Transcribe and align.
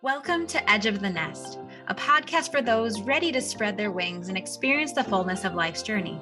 Welcome 0.00 0.46
to 0.48 0.70
Edge 0.70 0.86
of 0.86 1.00
the 1.00 1.10
Nest, 1.10 1.58
a 1.88 1.94
podcast 1.94 2.52
for 2.52 2.62
those 2.62 3.00
ready 3.00 3.32
to 3.32 3.40
spread 3.40 3.76
their 3.76 3.90
wings 3.90 4.28
and 4.28 4.38
experience 4.38 4.92
the 4.92 5.02
fullness 5.02 5.44
of 5.44 5.56
life's 5.56 5.82
journey. 5.82 6.20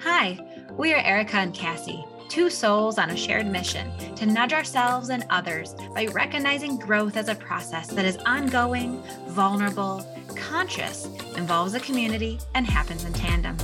Hi, 0.00 0.40
we 0.76 0.92
are 0.92 1.00
Erica 1.00 1.36
and 1.36 1.54
Cassie, 1.54 2.04
two 2.28 2.50
souls 2.50 2.98
on 2.98 3.10
a 3.10 3.16
shared 3.16 3.46
mission 3.46 3.88
to 4.16 4.26
nudge 4.26 4.52
ourselves 4.52 5.10
and 5.10 5.24
others 5.30 5.76
by 5.94 6.06
recognizing 6.06 6.76
growth 6.76 7.16
as 7.16 7.28
a 7.28 7.36
process 7.36 7.86
that 7.90 8.04
is 8.04 8.16
ongoing, 8.26 9.00
vulnerable, 9.28 10.04
conscious, 10.34 11.06
involves 11.36 11.74
a 11.74 11.80
community, 11.80 12.40
and 12.56 12.66
happens 12.66 13.04
in 13.04 13.12
tandem. 13.12 13.56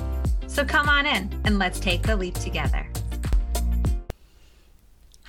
So 0.46 0.64
come 0.64 0.88
on 0.88 1.04
in 1.04 1.36
and 1.44 1.58
let's 1.58 1.80
take 1.80 2.04
the 2.04 2.14
leap 2.14 2.34
together. 2.34 2.88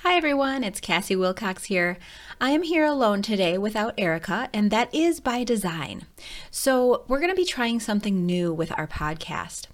Hi 0.02 0.16
everyone, 0.16 0.64
it's 0.64 0.80
Cassie 0.80 1.14
Wilcox 1.14 1.64
here. 1.64 1.98
I 2.42 2.52
am 2.52 2.62
here 2.62 2.86
alone 2.86 3.20
today 3.20 3.58
without 3.58 3.92
Erica, 3.98 4.48
and 4.54 4.70
that 4.70 4.94
is 4.94 5.20
by 5.20 5.44
design. 5.44 6.06
So, 6.50 7.04
we're 7.06 7.18
going 7.18 7.28
to 7.28 7.36
be 7.36 7.44
trying 7.44 7.80
something 7.80 8.24
new 8.24 8.54
with 8.54 8.72
our 8.78 8.86
podcast. 8.86 9.66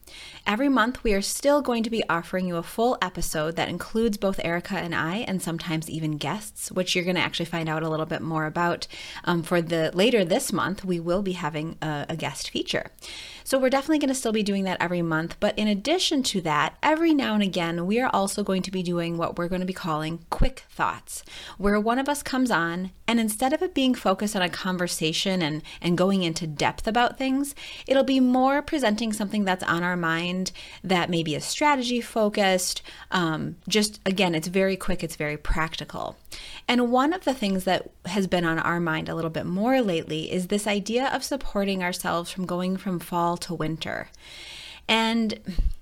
Every 0.46 0.68
month, 0.68 1.02
we 1.02 1.12
are 1.12 1.22
still 1.22 1.60
going 1.60 1.82
to 1.82 1.90
be 1.90 2.08
offering 2.08 2.46
you 2.46 2.56
a 2.56 2.62
full 2.62 2.96
episode 3.02 3.56
that 3.56 3.68
includes 3.68 4.16
both 4.16 4.40
Erica 4.44 4.76
and 4.76 4.94
I, 4.94 5.18
and 5.18 5.42
sometimes 5.42 5.90
even 5.90 6.18
guests, 6.18 6.70
which 6.70 6.94
you're 6.94 7.04
going 7.04 7.16
to 7.16 7.22
actually 7.22 7.46
find 7.46 7.68
out 7.68 7.82
a 7.82 7.88
little 7.88 8.06
bit 8.06 8.22
more 8.22 8.46
about. 8.46 8.86
Um, 9.24 9.42
for 9.42 9.60
the 9.60 9.90
later 9.92 10.24
this 10.24 10.52
month, 10.52 10.84
we 10.84 11.00
will 11.00 11.22
be 11.22 11.32
having 11.32 11.76
a, 11.82 12.06
a 12.08 12.16
guest 12.16 12.50
feature. 12.50 12.92
So 13.42 13.58
we're 13.58 13.70
definitely 13.70 14.00
going 14.00 14.08
to 14.08 14.14
still 14.14 14.32
be 14.32 14.42
doing 14.42 14.64
that 14.64 14.80
every 14.80 15.02
month. 15.02 15.36
But 15.38 15.56
in 15.56 15.68
addition 15.68 16.24
to 16.24 16.40
that, 16.42 16.76
every 16.82 17.14
now 17.14 17.34
and 17.34 17.42
again, 17.44 17.86
we 17.86 18.00
are 18.00 18.10
also 18.12 18.42
going 18.42 18.62
to 18.62 18.72
be 18.72 18.82
doing 18.82 19.16
what 19.16 19.38
we're 19.38 19.48
going 19.48 19.60
to 19.60 19.66
be 19.66 19.72
calling 19.72 20.24
quick 20.30 20.64
thoughts, 20.68 21.24
where 21.56 21.78
one 21.78 21.98
of 21.98 22.08
us 22.08 22.24
comes 22.24 22.50
on 22.50 22.90
and 23.08 23.20
instead 23.20 23.52
of 23.52 23.62
it 23.62 23.72
being 23.72 23.94
focused 23.94 24.34
on 24.34 24.42
a 24.42 24.48
conversation 24.48 25.42
and, 25.42 25.62
and 25.80 25.96
going 25.96 26.24
into 26.24 26.46
depth 26.46 26.88
about 26.88 27.18
things, 27.18 27.54
it'll 27.86 28.02
be 28.02 28.18
more 28.18 28.62
presenting 28.62 29.12
something 29.12 29.44
that's 29.44 29.62
on 29.62 29.84
our 29.84 29.95
mind 29.96 30.52
that 30.84 31.10
maybe 31.10 31.34
is 31.34 31.44
strategy 31.44 32.00
focused. 32.00 32.82
Um, 33.10 33.56
just 33.68 34.00
again, 34.06 34.34
it's 34.34 34.48
very 34.48 34.76
quick, 34.76 35.02
it's 35.02 35.16
very 35.16 35.36
practical. 35.36 36.16
And 36.68 36.90
one 36.90 37.12
of 37.12 37.24
the 37.24 37.34
things 37.34 37.64
that 37.64 37.90
has 38.06 38.26
been 38.26 38.44
on 38.44 38.58
our 38.58 38.80
mind 38.80 39.08
a 39.08 39.14
little 39.14 39.30
bit 39.30 39.46
more 39.46 39.80
lately 39.80 40.32
is 40.32 40.48
this 40.48 40.66
idea 40.66 41.08
of 41.08 41.24
supporting 41.24 41.82
ourselves 41.82 42.30
from 42.30 42.46
going 42.46 42.76
from 42.76 42.98
fall 42.98 43.36
to 43.38 43.54
winter. 43.54 44.08
And 44.88 45.38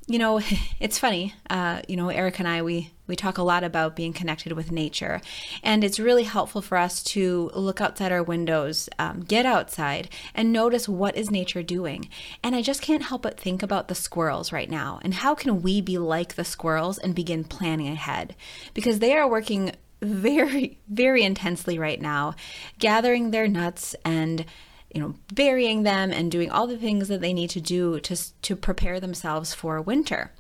you 0.06 0.18
know, 0.18 0.40
it's 0.80 0.98
funny. 0.98 1.34
Uh, 1.48 1.80
you 1.88 1.96
know, 1.96 2.08
Erica 2.08 2.40
and 2.40 2.48
I 2.48 2.62
we 2.62 2.90
we 3.06 3.16
talk 3.16 3.36
a 3.36 3.42
lot 3.42 3.64
about 3.64 3.96
being 3.96 4.14
connected 4.14 4.52
with 4.52 4.72
nature, 4.72 5.20
and 5.62 5.84
it's 5.84 6.00
really 6.00 6.24
helpful 6.24 6.62
for 6.62 6.78
us 6.78 7.02
to 7.02 7.50
look 7.54 7.80
outside 7.80 8.12
our 8.12 8.22
windows, 8.22 8.88
um, 8.98 9.20
get 9.20 9.44
outside, 9.44 10.08
and 10.34 10.52
notice 10.52 10.88
what 10.88 11.16
is 11.16 11.30
nature 11.30 11.62
doing. 11.62 12.08
And 12.42 12.54
I 12.54 12.62
just 12.62 12.82
can't 12.82 13.02
help 13.02 13.22
but 13.22 13.38
think 13.38 13.62
about 13.62 13.88
the 13.88 13.94
squirrels 13.94 14.52
right 14.52 14.70
now, 14.70 15.00
and 15.02 15.14
how 15.14 15.34
can 15.34 15.62
we 15.62 15.80
be 15.80 15.98
like 15.98 16.34
the 16.34 16.44
squirrels 16.44 16.98
and 16.98 17.14
begin 17.14 17.44
planning 17.44 17.88
ahead? 17.88 18.34
Because 18.72 18.98
they 18.98 19.14
are 19.14 19.28
working 19.28 19.72
very, 20.02 20.78
very 20.88 21.22
intensely 21.22 21.78
right 21.78 22.00
now, 22.00 22.34
gathering 22.78 23.30
their 23.30 23.48
nuts 23.48 23.94
and 24.04 24.44
you 24.94 25.00
know 25.00 25.14
burying 25.34 25.82
them 25.82 26.12
and 26.12 26.30
doing 26.30 26.50
all 26.50 26.66
the 26.66 26.78
things 26.78 27.08
that 27.08 27.20
they 27.20 27.32
need 27.32 27.50
to 27.50 27.60
do 27.60 28.00
to 28.00 28.16
to 28.42 28.56
prepare 28.56 29.00
themselves 29.00 29.52
for 29.52 29.80
winter. 29.82 30.32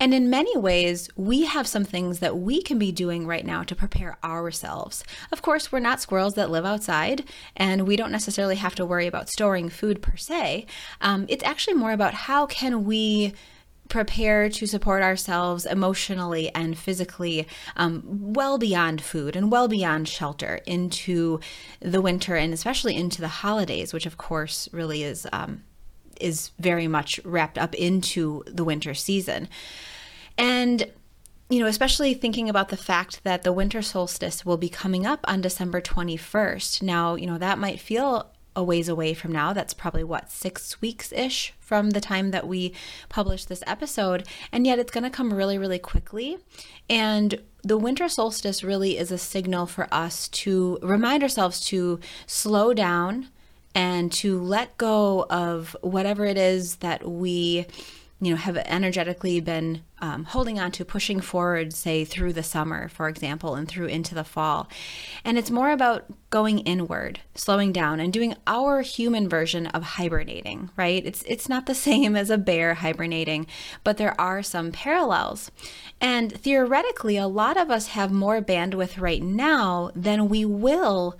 And 0.00 0.12
in 0.12 0.28
many 0.28 0.56
ways, 0.58 1.08
we 1.16 1.44
have 1.44 1.68
some 1.68 1.84
things 1.84 2.18
that 2.18 2.36
we 2.36 2.62
can 2.62 2.78
be 2.78 2.90
doing 2.90 3.26
right 3.26 3.46
now 3.46 3.62
to 3.62 3.76
prepare 3.76 4.18
ourselves. 4.24 5.04
Of 5.30 5.40
course, 5.40 5.70
we're 5.70 5.78
not 5.78 6.00
squirrels 6.00 6.34
that 6.34 6.50
live 6.50 6.64
outside, 6.64 7.24
and 7.56 7.86
we 7.86 7.96
don't 7.96 8.10
necessarily 8.10 8.56
have 8.56 8.74
to 8.74 8.84
worry 8.84 9.06
about 9.06 9.28
storing 9.28 9.68
food 9.68 10.02
per 10.02 10.16
se. 10.16 10.66
Um, 11.00 11.26
it's 11.28 11.44
actually 11.44 11.74
more 11.74 11.92
about 11.92 12.14
how 12.14 12.46
can 12.46 12.84
we 12.84 13.34
prepare 13.88 14.48
to 14.48 14.66
support 14.66 15.02
ourselves 15.02 15.66
emotionally 15.66 16.50
and 16.54 16.78
physically 16.78 17.46
um, 17.76 18.02
well 18.04 18.58
beyond 18.58 19.00
food 19.02 19.36
and 19.36 19.52
well 19.52 19.68
beyond 19.68 20.08
shelter 20.08 20.60
into 20.66 21.38
the 21.80 22.00
winter 22.00 22.34
and 22.36 22.52
especially 22.52 22.96
into 22.96 23.20
the 23.20 23.28
holidays, 23.28 23.92
which 23.92 24.06
of 24.06 24.16
course 24.16 24.68
really 24.72 25.02
is 25.02 25.26
um, 25.32 25.62
is 26.20 26.50
very 26.58 26.88
much 26.88 27.20
wrapped 27.24 27.58
up 27.58 27.74
into 27.74 28.42
the 28.46 28.64
winter 28.64 28.94
season. 28.94 29.48
And 30.38 30.90
you 31.50 31.60
know, 31.60 31.66
especially 31.66 32.14
thinking 32.14 32.48
about 32.48 32.70
the 32.70 32.76
fact 32.76 33.22
that 33.22 33.42
the 33.42 33.52
winter 33.52 33.82
solstice 33.82 34.46
will 34.46 34.56
be 34.56 34.70
coming 34.70 35.04
up 35.04 35.20
on 35.28 35.42
December 35.42 35.80
21st. 35.80 36.82
Now, 36.82 37.16
you 37.16 37.26
know, 37.26 37.36
that 37.38 37.58
might 37.58 37.80
feel 37.80 38.32
a 38.56 38.62
ways 38.62 38.88
away 38.88 39.14
from 39.14 39.32
now. 39.32 39.52
That's 39.52 39.74
probably 39.74 40.04
what, 40.04 40.30
six 40.30 40.80
weeks 40.80 41.12
ish 41.12 41.54
from 41.58 41.90
the 41.90 42.00
time 42.00 42.30
that 42.30 42.46
we 42.46 42.72
publish 43.08 43.44
this 43.44 43.62
episode. 43.66 44.26
And 44.52 44.66
yet 44.66 44.78
it's 44.78 44.92
going 44.92 45.04
to 45.04 45.10
come 45.10 45.32
really, 45.32 45.58
really 45.58 45.78
quickly. 45.78 46.38
And 46.88 47.40
the 47.62 47.78
winter 47.78 48.08
solstice 48.08 48.62
really 48.62 48.98
is 48.98 49.10
a 49.10 49.18
signal 49.18 49.66
for 49.66 49.88
us 49.90 50.28
to 50.28 50.78
remind 50.82 51.22
ourselves 51.22 51.60
to 51.66 52.00
slow 52.26 52.74
down 52.74 53.28
and 53.74 54.12
to 54.12 54.40
let 54.40 54.76
go 54.78 55.26
of 55.28 55.76
whatever 55.80 56.24
it 56.24 56.38
is 56.38 56.76
that 56.76 57.08
we 57.08 57.66
you 58.24 58.32
know 58.32 58.36
have 58.36 58.56
energetically 58.56 59.40
been 59.40 59.82
um, 60.00 60.24
holding 60.24 60.58
on 60.58 60.70
to 60.72 60.84
pushing 60.84 61.20
forward 61.20 61.72
say 61.72 62.04
through 62.04 62.32
the 62.32 62.42
summer 62.42 62.88
for 62.88 63.08
example 63.08 63.54
and 63.54 63.68
through 63.68 63.86
into 63.86 64.14
the 64.14 64.24
fall. 64.24 64.68
And 65.24 65.38
it's 65.38 65.50
more 65.50 65.70
about 65.70 66.04
going 66.30 66.60
inward 66.60 67.20
slowing 67.34 67.72
down 67.72 68.00
and 68.00 68.12
doing 68.12 68.34
our 68.46 68.82
human 68.82 69.28
version 69.28 69.66
of 69.68 69.82
hibernating 69.82 70.70
right? 70.76 71.04
It's 71.04 71.22
it's 71.26 71.48
not 71.48 71.66
the 71.66 71.74
same 71.88 72.16
as 72.16 72.30
a 72.30 72.38
bear 72.38 72.74
hibernating 72.74 73.46
but 73.82 73.96
there 73.96 74.18
are 74.20 74.42
some 74.42 74.72
parallels. 74.72 75.50
And 76.00 76.32
theoretically 76.32 77.16
a 77.16 77.28
lot 77.28 77.56
of 77.56 77.70
us 77.70 77.88
have 77.88 78.12
more 78.12 78.40
bandwidth 78.40 79.00
right 79.00 79.22
now 79.22 79.90
than 79.94 80.28
we 80.28 80.44
will 80.44 81.16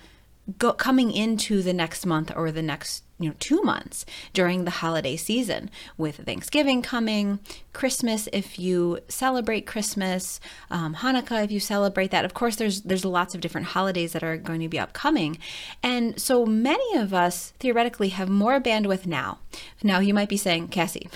go, 0.59 0.73
coming 0.73 1.11
into 1.11 1.63
the 1.63 1.73
next 1.73 2.07
month 2.07 2.33
or 2.35 2.51
the 2.53 2.63
next 2.63 3.05
you 3.19 3.29
know 3.29 3.35
two 3.39 3.63
months 3.63 4.05
during 4.33 4.65
the 4.65 4.73
holiday 4.73 5.17
season 5.17 5.71
with 5.97 6.17
thanksgiving 6.17 6.83
coming 6.83 7.39
christmas 7.73 8.29
if 8.33 8.59
you 8.59 8.99
celebrate 9.09 9.67
christmas 9.67 10.41
um, 10.69 10.97
hanukkah 10.97 11.45
if 11.45 11.51
you 11.51 11.61
celebrate 11.61 12.11
that. 12.11 12.25
Of 12.25 12.35
course 12.35 12.57
there's 12.57 12.83
there's 12.83 13.05
lots 13.05 13.35
of 13.35 13.41
different 13.41 13.69
holidays 13.69 14.13
that 14.13 14.23
are 14.23 14.37
going 14.37 14.61
to 14.61 14.69
be 14.69 14.79
upcoming. 14.79 15.39
And 15.83 16.21
so 16.21 16.47
many 16.47 16.97
of 16.97 17.13
us 17.13 17.53
theoretically 17.59 18.11
have 18.11 18.29
more 18.29 18.61
bandwidth 18.61 19.07
now. 19.07 19.39
Now 19.83 19.99
you 19.99 20.15
might 20.15 20.29
be 20.29 20.37
saying 20.37 20.69
cassie 20.69 21.09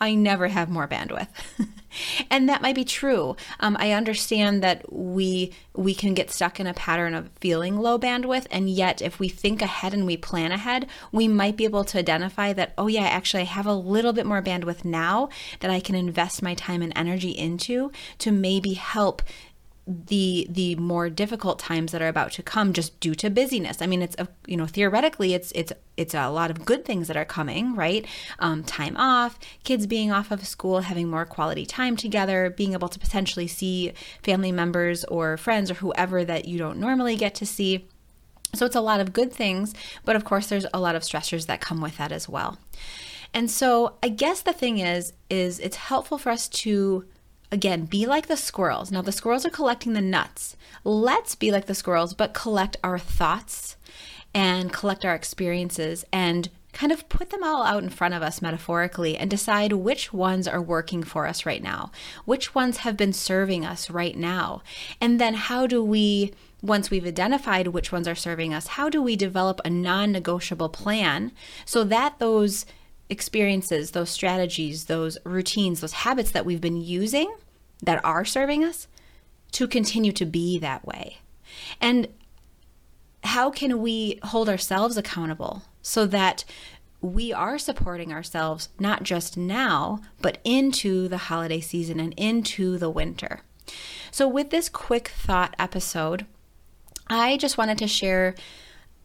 I 0.00 0.14
never 0.14 0.48
have 0.48 0.70
more 0.70 0.86
bandwidth. 0.86 1.28
and 2.30 2.48
that 2.48 2.62
might 2.62 2.74
be 2.74 2.84
true. 2.84 3.36
Um, 3.60 3.76
I 3.80 3.92
understand 3.92 4.62
that 4.62 4.92
we 4.92 5.52
we 5.74 5.94
can 5.94 6.14
get 6.14 6.30
stuck 6.30 6.58
in 6.60 6.66
a 6.66 6.74
pattern 6.74 7.14
of 7.14 7.30
feeling 7.40 7.78
low 7.78 7.98
bandwidth, 7.98 8.46
and 8.50 8.68
yet 8.68 9.00
if 9.02 9.18
we 9.18 9.28
think 9.28 9.62
ahead 9.62 9.94
and 9.94 10.06
we 10.06 10.16
plan 10.16 10.52
ahead, 10.52 10.86
we 11.12 11.28
might 11.28 11.56
be 11.56 11.64
able 11.64 11.84
to 11.84 11.98
identify 11.98 12.52
that. 12.52 12.74
Oh 12.78 12.86
yeah, 12.86 13.02
actually, 13.02 13.42
I 13.42 13.46
have 13.46 13.66
a 13.66 13.74
little 13.74 14.12
bit 14.12 14.26
more 14.26 14.42
bandwidth 14.42 14.84
now 14.84 15.28
that 15.60 15.70
I 15.70 15.80
can 15.80 15.94
invest 15.94 16.42
my 16.42 16.54
time 16.54 16.82
and 16.82 16.92
energy 16.96 17.30
into 17.30 17.90
to 18.18 18.30
maybe 18.30 18.74
help 18.74 19.22
the 19.88 20.46
the 20.50 20.76
more 20.76 21.08
difficult 21.08 21.58
times 21.58 21.92
that 21.92 22.02
are 22.02 22.08
about 22.08 22.32
to 22.32 22.42
come 22.42 22.74
just 22.74 23.00
due 23.00 23.14
to 23.14 23.30
busyness. 23.30 23.80
I 23.80 23.86
mean, 23.86 24.02
it's 24.02 24.14
a, 24.18 24.28
you 24.46 24.56
know 24.56 24.66
theoretically 24.66 25.32
it's 25.32 25.50
it's 25.52 25.72
it's 25.96 26.14
a 26.14 26.28
lot 26.28 26.50
of 26.50 26.66
good 26.66 26.84
things 26.84 27.08
that 27.08 27.16
are 27.16 27.24
coming, 27.24 27.74
right? 27.74 28.06
Um, 28.38 28.62
time 28.62 28.96
off, 28.98 29.38
kids 29.64 29.86
being 29.86 30.12
off 30.12 30.30
of 30.30 30.46
school, 30.46 30.82
having 30.82 31.08
more 31.08 31.24
quality 31.24 31.64
time 31.64 31.96
together, 31.96 32.50
being 32.50 32.74
able 32.74 32.88
to 32.88 32.98
potentially 32.98 33.46
see 33.46 33.92
family 34.22 34.52
members 34.52 35.04
or 35.04 35.38
friends 35.38 35.70
or 35.70 35.74
whoever 35.74 36.22
that 36.22 36.44
you 36.44 36.58
don't 36.58 36.78
normally 36.78 37.16
get 37.16 37.34
to 37.36 37.46
see. 37.46 37.88
So 38.54 38.66
it's 38.66 38.76
a 38.76 38.80
lot 38.80 39.00
of 39.00 39.12
good 39.12 39.32
things, 39.32 39.74
but 40.04 40.16
of 40.16 40.24
course 40.24 40.48
there's 40.48 40.66
a 40.72 40.80
lot 40.80 40.96
of 40.96 41.02
stressors 41.02 41.46
that 41.46 41.60
come 41.60 41.80
with 41.80 41.96
that 41.96 42.12
as 42.12 42.28
well. 42.28 42.58
And 43.32 43.50
so 43.50 43.96
I 44.02 44.08
guess 44.10 44.42
the 44.42 44.52
thing 44.52 44.78
is 44.78 45.12
is 45.30 45.58
it's 45.60 45.76
helpful 45.76 46.18
for 46.18 46.30
us 46.30 46.48
to 46.48 47.04
Again, 47.50 47.86
be 47.86 48.06
like 48.06 48.26
the 48.26 48.36
squirrels. 48.36 48.92
Now, 48.92 49.02
the 49.02 49.12
squirrels 49.12 49.46
are 49.46 49.50
collecting 49.50 49.94
the 49.94 50.02
nuts. 50.02 50.56
Let's 50.84 51.34
be 51.34 51.50
like 51.50 51.66
the 51.66 51.74
squirrels, 51.74 52.12
but 52.14 52.34
collect 52.34 52.76
our 52.84 52.98
thoughts 52.98 53.76
and 54.34 54.72
collect 54.72 55.04
our 55.04 55.14
experiences 55.14 56.04
and 56.12 56.50
kind 56.72 56.92
of 56.92 57.08
put 57.08 57.30
them 57.30 57.42
all 57.42 57.62
out 57.62 57.82
in 57.82 57.88
front 57.88 58.14
of 58.14 58.22
us 58.22 58.42
metaphorically 58.42 59.16
and 59.16 59.30
decide 59.30 59.72
which 59.72 60.12
ones 60.12 60.46
are 60.46 60.60
working 60.60 61.02
for 61.02 61.26
us 61.26 61.46
right 61.46 61.62
now, 61.62 61.90
which 62.24 62.54
ones 62.54 62.78
have 62.78 62.96
been 62.96 63.12
serving 63.12 63.64
us 63.64 63.90
right 63.90 64.16
now. 64.16 64.62
And 65.00 65.18
then 65.20 65.34
how 65.34 65.66
do 65.66 65.82
we, 65.82 66.32
once 66.62 66.90
we've 66.90 67.06
identified 67.06 67.68
which 67.68 67.90
ones 67.90 68.06
are 68.06 68.14
serving 68.14 68.52
us, 68.52 68.68
how 68.68 68.88
do 68.88 69.02
we 69.02 69.16
develop 69.16 69.60
a 69.64 69.70
non 69.70 70.12
negotiable 70.12 70.68
plan 70.68 71.32
so 71.64 71.82
that 71.84 72.18
those 72.18 72.66
experiences, 73.10 73.92
those 73.92 74.10
strategies, 74.10 74.84
those 74.84 75.18
routines, 75.24 75.80
those 75.80 75.92
habits 75.92 76.30
that 76.32 76.44
we've 76.44 76.60
been 76.60 76.80
using 76.80 77.34
that 77.82 78.04
are 78.04 78.24
serving 78.24 78.64
us 78.64 78.86
to 79.52 79.66
continue 79.66 80.12
to 80.12 80.26
be 80.26 80.58
that 80.58 80.84
way. 80.84 81.18
And 81.80 82.08
how 83.24 83.50
can 83.50 83.80
we 83.80 84.18
hold 84.24 84.48
ourselves 84.48 84.96
accountable 84.96 85.62
so 85.82 86.06
that 86.06 86.44
we 87.00 87.32
are 87.32 87.58
supporting 87.58 88.12
ourselves 88.12 88.68
not 88.78 89.02
just 89.02 89.36
now, 89.36 90.00
but 90.20 90.38
into 90.44 91.08
the 91.08 91.16
holiday 91.18 91.60
season 91.60 92.00
and 92.00 92.12
into 92.16 92.78
the 92.78 92.90
winter? 92.90 93.40
So, 94.10 94.26
with 94.26 94.50
this 94.50 94.68
quick 94.68 95.08
thought 95.08 95.54
episode, 95.58 96.26
I 97.08 97.36
just 97.36 97.58
wanted 97.58 97.78
to 97.78 97.86
share 97.86 98.34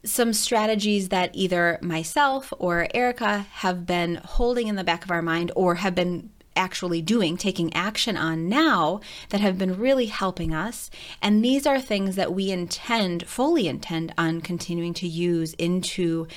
some 0.06 0.34
strategies 0.34 1.10
that 1.10 1.32
either 1.34 1.80
myself 1.82 2.54
or 2.60 2.88
Erica 2.94 3.48
have 3.52 3.86
been 3.86 4.16
holding 4.16 4.68
in 4.68 4.76
the 4.76 4.84
back 4.84 5.06
of 5.06 5.12
our 5.12 5.22
mind 5.22 5.52
or 5.56 5.76
have 5.76 5.96
been 5.96 6.30
actually 6.56 7.02
doing, 7.02 7.38
taking 7.38 7.74
action 7.74 8.16
on 8.16 8.48
now 8.48 9.00
that 9.30 9.42
have 9.42 9.58
been 9.58 9.78
really 9.78 10.06
helping 10.08 10.54
us. 10.54 10.90
And 11.22 11.44
these 11.44 11.66
are 11.66 11.82
things 11.82 12.16
that 12.16 12.34
we 12.34 12.52
intend, 12.52 13.28
fully 13.28 13.68
intend 13.68 14.14
on 14.18 14.42
continuing 14.42 14.94
to 14.96 15.08
use 15.08 15.54
into 15.54 16.28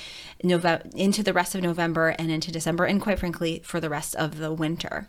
November, 0.43 0.87
into 0.95 1.23
the 1.23 1.33
rest 1.33 1.55
of 1.55 1.61
November 1.61 2.09
and 2.17 2.31
into 2.31 2.51
December, 2.51 2.85
and 2.85 3.01
quite 3.01 3.19
frankly, 3.19 3.61
for 3.63 3.79
the 3.79 3.89
rest 3.89 4.15
of 4.15 4.37
the 4.37 4.51
winter. 4.51 5.07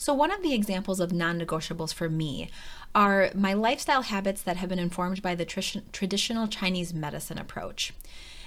So, 0.00 0.14
one 0.14 0.30
of 0.30 0.42
the 0.42 0.54
examples 0.54 1.00
of 1.00 1.12
non 1.12 1.40
negotiables 1.40 1.92
for 1.92 2.08
me 2.08 2.50
are 2.94 3.30
my 3.34 3.54
lifestyle 3.54 4.02
habits 4.02 4.42
that 4.42 4.56
have 4.56 4.68
been 4.68 4.78
informed 4.78 5.22
by 5.22 5.34
the 5.34 5.44
tr- 5.44 5.78
traditional 5.92 6.46
Chinese 6.48 6.92
medicine 6.94 7.38
approach. 7.38 7.92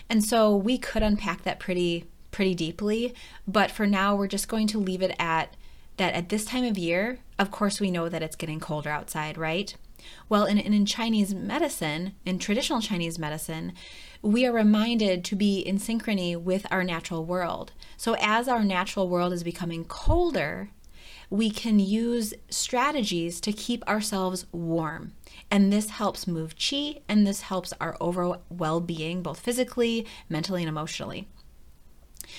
And 0.09 0.23
so 0.23 0.55
we 0.55 0.77
could 0.77 1.03
unpack 1.03 1.43
that 1.43 1.59
pretty 1.59 2.05
pretty 2.31 2.55
deeply, 2.55 3.13
but 3.45 3.69
for 3.69 3.85
now 3.85 4.15
we're 4.15 4.27
just 4.27 4.47
going 4.47 4.65
to 4.65 4.79
leave 4.79 5.01
it 5.01 5.13
at 5.19 5.55
that 5.97 6.13
at 6.13 6.29
this 6.29 6.45
time 6.45 6.63
of 6.63 6.77
year, 6.77 7.19
of 7.37 7.51
course, 7.51 7.79
we 7.79 7.91
know 7.91 8.09
that 8.09 8.23
it's 8.23 8.35
getting 8.35 8.59
colder 8.59 8.89
outside, 8.89 9.37
right? 9.37 9.75
Well, 10.29 10.45
in, 10.45 10.57
in 10.57 10.85
Chinese 10.85 11.33
medicine, 11.33 12.13
in 12.25 12.39
traditional 12.39 12.81
Chinese 12.81 13.19
medicine, 13.19 13.73
we 14.21 14.45
are 14.45 14.51
reminded 14.51 15.23
to 15.25 15.35
be 15.35 15.59
in 15.59 15.77
synchrony 15.77 16.41
with 16.41 16.65
our 16.71 16.83
natural 16.83 17.25
world. 17.25 17.73
So, 17.97 18.15
as 18.19 18.47
our 18.47 18.63
natural 18.63 19.09
world 19.09 19.33
is 19.33 19.43
becoming 19.43 19.85
colder, 19.85 20.69
we 21.31 21.49
can 21.49 21.79
use 21.79 22.33
strategies 22.49 23.39
to 23.39 23.53
keep 23.53 23.87
ourselves 23.87 24.45
warm. 24.51 25.13
And 25.49 25.71
this 25.71 25.89
helps 25.89 26.27
move 26.27 26.55
chi 26.57 26.99
and 27.07 27.25
this 27.25 27.41
helps 27.41 27.73
our 27.79 27.95
overall 28.01 28.43
well 28.49 28.81
being, 28.81 29.23
both 29.23 29.39
physically, 29.39 30.05
mentally, 30.29 30.61
and 30.61 30.69
emotionally. 30.69 31.27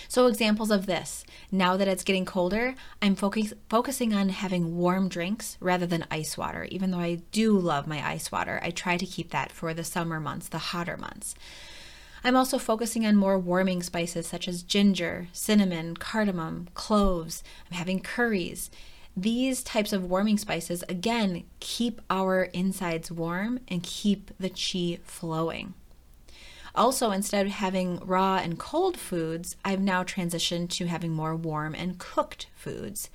So, 0.08 0.26
examples 0.26 0.70
of 0.70 0.86
this 0.86 1.24
now 1.50 1.76
that 1.76 1.88
it's 1.88 2.04
getting 2.04 2.26
colder, 2.26 2.74
I'm 3.00 3.14
focus- 3.14 3.54
focusing 3.68 4.12
on 4.14 4.28
having 4.28 4.76
warm 4.76 5.08
drinks 5.08 5.56
rather 5.58 5.86
than 5.86 6.06
ice 6.10 6.36
water. 6.36 6.64
Even 6.64 6.90
though 6.90 6.98
I 6.98 7.22
do 7.32 7.58
love 7.58 7.86
my 7.86 8.06
ice 8.06 8.30
water, 8.30 8.60
I 8.62 8.70
try 8.70 8.98
to 8.98 9.06
keep 9.06 9.30
that 9.30 9.52
for 9.52 9.72
the 9.72 9.84
summer 9.84 10.20
months, 10.20 10.48
the 10.48 10.58
hotter 10.58 10.98
months. 10.98 11.34
I'm 12.24 12.36
also 12.36 12.58
focusing 12.58 13.04
on 13.04 13.16
more 13.16 13.38
warming 13.38 13.82
spices 13.82 14.26
such 14.26 14.46
as 14.46 14.62
ginger, 14.62 15.28
cinnamon, 15.32 15.96
cardamom, 15.96 16.68
cloves. 16.74 17.42
I'm 17.70 17.76
having 17.76 18.00
curries. 18.00 18.70
These 19.16 19.62
types 19.62 19.92
of 19.92 20.08
warming 20.08 20.38
spices, 20.38 20.84
again, 20.88 21.42
keep 21.60 22.00
our 22.08 22.44
insides 22.44 23.10
warm 23.10 23.60
and 23.68 23.82
keep 23.82 24.30
the 24.38 24.48
chi 24.48 25.00
flowing. 25.04 25.74
Also, 26.74 27.10
instead 27.10 27.44
of 27.44 27.52
having 27.52 27.98
raw 27.98 28.36
and 28.36 28.58
cold 28.58 28.96
foods, 28.96 29.56
I've 29.64 29.80
now 29.80 30.04
transitioned 30.04 30.70
to 30.70 30.86
having 30.86 31.12
more 31.12 31.36
warm 31.36 31.74
and 31.74 31.98
cooked 31.98 32.46
foods. 32.54 33.10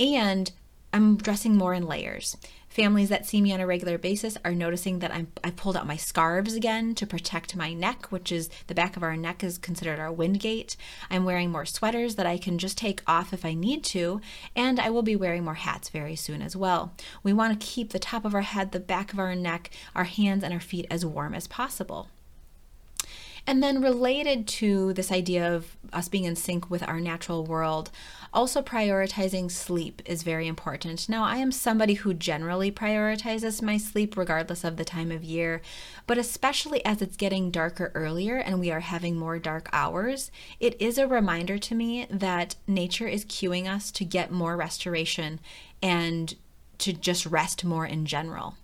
And 0.00 0.50
I'm 0.92 1.16
dressing 1.16 1.56
more 1.56 1.74
in 1.74 1.86
layers. 1.86 2.36
Families 2.78 3.08
that 3.08 3.26
see 3.26 3.40
me 3.40 3.52
on 3.52 3.58
a 3.58 3.66
regular 3.66 3.98
basis 3.98 4.38
are 4.44 4.54
noticing 4.54 5.00
that 5.00 5.12
I'm, 5.12 5.26
I 5.42 5.50
pulled 5.50 5.76
out 5.76 5.84
my 5.84 5.96
scarves 5.96 6.54
again 6.54 6.94
to 6.94 7.08
protect 7.08 7.56
my 7.56 7.72
neck, 7.72 8.06
which 8.12 8.30
is 8.30 8.48
the 8.68 8.74
back 8.74 8.96
of 8.96 9.02
our 9.02 9.16
neck 9.16 9.42
is 9.42 9.58
considered 9.58 9.98
our 9.98 10.12
wind 10.12 10.38
gate. 10.38 10.76
I'm 11.10 11.24
wearing 11.24 11.50
more 11.50 11.66
sweaters 11.66 12.14
that 12.14 12.24
I 12.24 12.38
can 12.38 12.56
just 12.56 12.78
take 12.78 13.02
off 13.04 13.32
if 13.32 13.44
I 13.44 13.52
need 13.52 13.82
to, 13.86 14.20
and 14.54 14.78
I 14.78 14.90
will 14.90 15.02
be 15.02 15.16
wearing 15.16 15.42
more 15.42 15.54
hats 15.54 15.88
very 15.88 16.14
soon 16.14 16.40
as 16.40 16.54
well. 16.54 16.94
We 17.24 17.32
want 17.32 17.60
to 17.60 17.66
keep 17.66 17.90
the 17.90 17.98
top 17.98 18.24
of 18.24 18.32
our 18.32 18.42
head, 18.42 18.70
the 18.70 18.78
back 18.78 19.12
of 19.12 19.18
our 19.18 19.34
neck, 19.34 19.70
our 19.96 20.04
hands, 20.04 20.44
and 20.44 20.54
our 20.54 20.60
feet 20.60 20.86
as 20.88 21.04
warm 21.04 21.34
as 21.34 21.48
possible. 21.48 22.06
And 23.48 23.62
then, 23.62 23.80
related 23.80 24.46
to 24.58 24.92
this 24.92 25.10
idea 25.10 25.56
of 25.56 25.74
us 25.90 26.06
being 26.06 26.24
in 26.24 26.36
sync 26.36 26.68
with 26.68 26.86
our 26.86 27.00
natural 27.00 27.46
world, 27.46 27.90
also 28.30 28.60
prioritizing 28.60 29.50
sleep 29.50 30.02
is 30.04 30.22
very 30.22 30.46
important. 30.46 31.08
Now, 31.08 31.24
I 31.24 31.38
am 31.38 31.50
somebody 31.50 31.94
who 31.94 32.12
generally 32.12 32.70
prioritizes 32.70 33.62
my 33.62 33.78
sleep 33.78 34.18
regardless 34.18 34.64
of 34.64 34.76
the 34.76 34.84
time 34.84 35.10
of 35.10 35.24
year, 35.24 35.62
but 36.06 36.18
especially 36.18 36.84
as 36.84 37.00
it's 37.00 37.16
getting 37.16 37.50
darker 37.50 37.90
earlier 37.94 38.36
and 38.36 38.60
we 38.60 38.70
are 38.70 38.80
having 38.80 39.16
more 39.16 39.38
dark 39.38 39.70
hours, 39.72 40.30
it 40.60 40.78
is 40.78 40.98
a 40.98 41.08
reminder 41.08 41.56
to 41.56 41.74
me 41.74 42.06
that 42.10 42.56
nature 42.66 43.08
is 43.08 43.24
cueing 43.24 43.66
us 43.66 43.90
to 43.92 44.04
get 44.04 44.30
more 44.30 44.58
restoration 44.58 45.40
and 45.82 46.34
to 46.76 46.92
just 46.92 47.24
rest 47.24 47.64
more 47.64 47.86
in 47.86 48.04
general. 48.04 48.56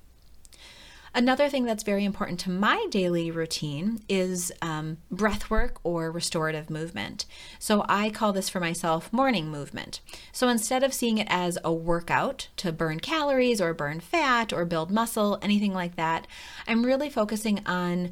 Another 1.16 1.48
thing 1.48 1.64
that's 1.64 1.84
very 1.84 2.04
important 2.04 2.40
to 2.40 2.50
my 2.50 2.88
daily 2.90 3.30
routine 3.30 4.02
is 4.08 4.50
um, 4.60 4.98
breath 5.12 5.48
work 5.48 5.78
or 5.84 6.10
restorative 6.10 6.68
movement. 6.68 7.24
So 7.60 7.84
I 7.88 8.10
call 8.10 8.32
this 8.32 8.48
for 8.48 8.58
myself 8.58 9.12
morning 9.12 9.48
movement. 9.48 10.00
So 10.32 10.48
instead 10.48 10.82
of 10.82 10.92
seeing 10.92 11.18
it 11.18 11.28
as 11.30 11.56
a 11.62 11.72
workout 11.72 12.48
to 12.56 12.72
burn 12.72 12.98
calories 12.98 13.60
or 13.60 13.72
burn 13.74 14.00
fat 14.00 14.52
or 14.52 14.64
build 14.64 14.90
muscle, 14.90 15.38
anything 15.40 15.72
like 15.72 15.94
that, 15.94 16.26
I'm 16.66 16.84
really 16.84 17.08
focusing 17.08 17.64
on 17.64 18.10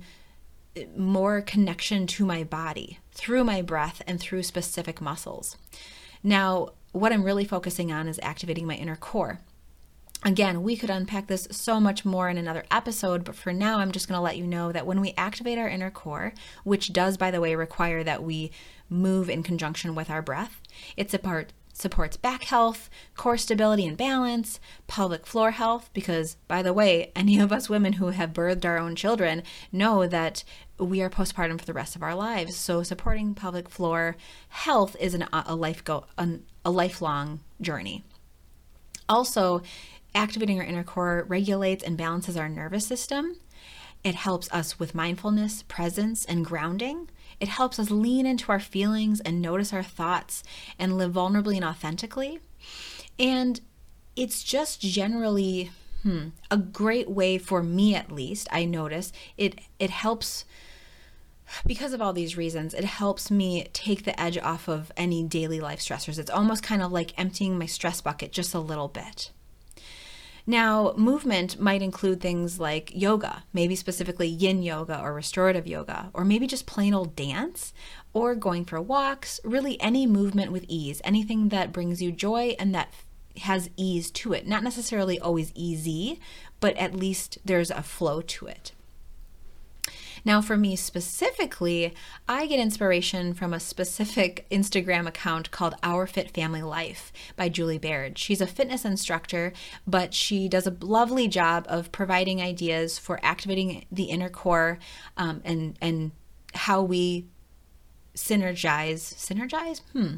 more 0.96 1.40
connection 1.40 2.06
to 2.06 2.24
my 2.24 2.44
body 2.44 3.00
through 3.10 3.42
my 3.42 3.62
breath 3.62 4.00
and 4.06 4.20
through 4.20 4.44
specific 4.44 5.00
muscles. 5.00 5.56
Now, 6.22 6.70
what 6.92 7.12
I'm 7.12 7.24
really 7.24 7.44
focusing 7.44 7.90
on 7.90 8.06
is 8.06 8.20
activating 8.22 8.66
my 8.66 8.76
inner 8.76 8.96
core. 8.96 9.40
Again, 10.24 10.62
we 10.62 10.76
could 10.76 10.90
unpack 10.90 11.26
this 11.26 11.48
so 11.50 11.80
much 11.80 12.04
more 12.04 12.28
in 12.28 12.38
another 12.38 12.64
episode, 12.70 13.24
but 13.24 13.34
for 13.34 13.52
now, 13.52 13.80
I'm 13.80 13.90
just 13.90 14.06
going 14.06 14.18
to 14.18 14.22
let 14.22 14.36
you 14.36 14.46
know 14.46 14.70
that 14.70 14.86
when 14.86 15.00
we 15.00 15.14
activate 15.16 15.58
our 15.58 15.68
inner 15.68 15.90
core, 15.90 16.32
which 16.62 16.92
does, 16.92 17.16
by 17.16 17.32
the 17.32 17.40
way, 17.40 17.56
require 17.56 18.04
that 18.04 18.22
we 18.22 18.52
move 18.88 19.28
in 19.28 19.42
conjunction 19.42 19.96
with 19.96 20.10
our 20.10 20.22
breath, 20.22 20.60
it 20.96 21.10
support, 21.10 21.52
supports 21.72 22.16
back 22.16 22.44
health, 22.44 22.88
core 23.16 23.36
stability 23.36 23.84
and 23.84 23.96
balance, 23.96 24.60
pelvic 24.86 25.26
floor 25.26 25.50
health, 25.50 25.90
because, 25.92 26.36
by 26.46 26.62
the 26.62 26.72
way, 26.72 27.10
any 27.16 27.40
of 27.40 27.50
us 27.50 27.68
women 27.68 27.94
who 27.94 28.10
have 28.10 28.32
birthed 28.32 28.64
our 28.64 28.78
own 28.78 28.94
children 28.94 29.42
know 29.72 30.06
that 30.06 30.44
we 30.78 31.02
are 31.02 31.10
postpartum 31.10 31.58
for 31.58 31.66
the 31.66 31.72
rest 31.72 31.96
of 31.96 32.02
our 32.02 32.14
lives. 32.14 32.56
So, 32.56 32.84
supporting 32.84 33.34
pelvic 33.34 33.68
floor 33.68 34.16
health 34.50 34.94
is 35.00 35.14
an, 35.14 35.26
a, 35.32 35.56
life 35.56 35.82
go, 35.82 36.06
an, 36.16 36.44
a 36.64 36.70
lifelong 36.70 37.40
journey. 37.60 38.04
Also, 39.08 39.62
activating 40.14 40.58
our 40.58 40.66
inner 40.66 40.84
core 40.84 41.24
regulates 41.28 41.82
and 41.82 41.96
balances 41.96 42.36
our 42.36 42.48
nervous 42.48 42.86
system. 42.86 43.36
It 44.04 44.14
helps 44.16 44.50
us 44.52 44.78
with 44.78 44.94
mindfulness, 44.94 45.62
presence, 45.62 46.24
and 46.24 46.44
grounding. 46.44 47.08
It 47.38 47.48
helps 47.48 47.78
us 47.78 47.90
lean 47.90 48.26
into 48.26 48.50
our 48.50 48.60
feelings 48.60 49.20
and 49.20 49.40
notice 49.40 49.72
our 49.72 49.82
thoughts 49.82 50.42
and 50.78 50.98
live 50.98 51.12
vulnerably 51.12 51.56
and 51.56 51.64
authentically. 51.64 52.40
And 53.18 53.60
it's 54.16 54.42
just 54.42 54.80
generally 54.80 55.70
hmm, 56.02 56.28
a 56.50 56.56
great 56.56 57.08
way 57.08 57.38
for 57.38 57.62
me 57.62 57.94
at 57.94 58.12
least, 58.12 58.48
I 58.50 58.64
notice 58.64 59.12
it 59.36 59.60
it 59.78 59.90
helps 59.90 60.44
because 61.66 61.92
of 61.92 62.00
all 62.00 62.12
these 62.12 62.36
reasons, 62.36 62.72
it 62.74 62.84
helps 62.84 63.30
me 63.30 63.68
take 63.72 64.04
the 64.04 64.18
edge 64.20 64.38
off 64.38 64.68
of 64.68 64.90
any 64.96 65.22
daily 65.22 65.60
life 65.60 65.80
stressors. 65.80 66.18
It's 66.18 66.30
almost 66.30 66.62
kind 66.62 66.82
of 66.82 66.92
like 66.92 67.18
emptying 67.18 67.58
my 67.58 67.66
stress 67.66 68.00
bucket 68.00 68.32
just 68.32 68.54
a 68.54 68.58
little 68.58 68.88
bit. 68.88 69.30
Now, 70.46 70.92
movement 70.96 71.60
might 71.60 71.82
include 71.82 72.20
things 72.20 72.58
like 72.58 72.90
yoga, 72.94 73.44
maybe 73.52 73.76
specifically 73.76 74.26
yin 74.26 74.62
yoga 74.62 75.00
or 75.00 75.14
restorative 75.14 75.66
yoga, 75.66 76.10
or 76.12 76.24
maybe 76.24 76.46
just 76.48 76.66
plain 76.66 76.94
old 76.94 77.14
dance, 77.14 77.72
or 78.12 78.34
going 78.34 78.64
for 78.64 78.80
walks, 78.80 79.38
really 79.44 79.80
any 79.80 80.06
movement 80.06 80.50
with 80.50 80.64
ease, 80.66 81.00
anything 81.04 81.50
that 81.50 81.72
brings 81.72 82.02
you 82.02 82.10
joy 82.10 82.56
and 82.58 82.74
that 82.74 82.92
has 83.42 83.70
ease 83.76 84.10
to 84.10 84.32
it. 84.32 84.46
Not 84.46 84.64
necessarily 84.64 85.18
always 85.18 85.52
easy, 85.54 86.20
but 86.60 86.76
at 86.76 86.94
least 86.94 87.38
there's 87.44 87.70
a 87.70 87.82
flow 87.82 88.20
to 88.20 88.46
it. 88.46 88.72
Now, 90.24 90.40
for 90.40 90.56
me 90.56 90.76
specifically, 90.76 91.94
I 92.28 92.46
get 92.46 92.60
inspiration 92.60 93.34
from 93.34 93.52
a 93.52 93.60
specific 93.60 94.46
Instagram 94.50 95.06
account 95.06 95.50
called 95.50 95.74
Our 95.82 96.06
Fit 96.06 96.30
Family 96.30 96.62
Life 96.62 97.12
by 97.36 97.48
Julie 97.48 97.78
Baird. 97.78 98.18
She's 98.18 98.40
a 98.40 98.46
fitness 98.46 98.84
instructor, 98.84 99.52
but 99.86 100.14
she 100.14 100.48
does 100.48 100.66
a 100.66 100.76
lovely 100.80 101.26
job 101.26 101.66
of 101.68 101.90
providing 101.90 102.40
ideas 102.40 102.98
for 102.98 103.18
activating 103.22 103.84
the 103.90 104.04
inner 104.04 104.28
core 104.28 104.78
um, 105.16 105.42
and 105.44 105.76
and 105.80 106.12
how 106.54 106.82
we 106.82 107.26
synergize. 108.14 109.14
Synergize? 109.14 109.80
Hmm. 109.92 110.16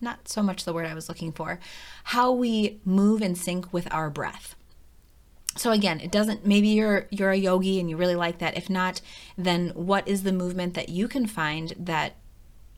Not 0.00 0.28
so 0.28 0.42
much 0.42 0.64
the 0.64 0.72
word 0.72 0.86
I 0.86 0.94
was 0.94 1.08
looking 1.08 1.32
for. 1.32 1.58
How 2.04 2.32
we 2.32 2.80
move 2.84 3.20
in 3.20 3.34
sync 3.34 3.72
with 3.72 3.92
our 3.92 4.08
breath. 4.08 4.54
So 5.56 5.72
again 5.72 6.00
it 6.00 6.12
doesn't 6.12 6.46
maybe 6.46 6.68
you're 6.68 7.06
you're 7.10 7.30
a 7.30 7.36
yogi 7.36 7.80
and 7.80 7.90
you 7.90 7.96
really 7.96 8.14
like 8.14 8.38
that. 8.38 8.56
If 8.56 8.70
not 8.70 9.00
then 9.36 9.70
what 9.70 10.06
is 10.06 10.22
the 10.22 10.32
movement 10.32 10.74
that 10.74 10.88
you 10.88 11.08
can 11.08 11.26
find 11.26 11.74
that 11.78 12.16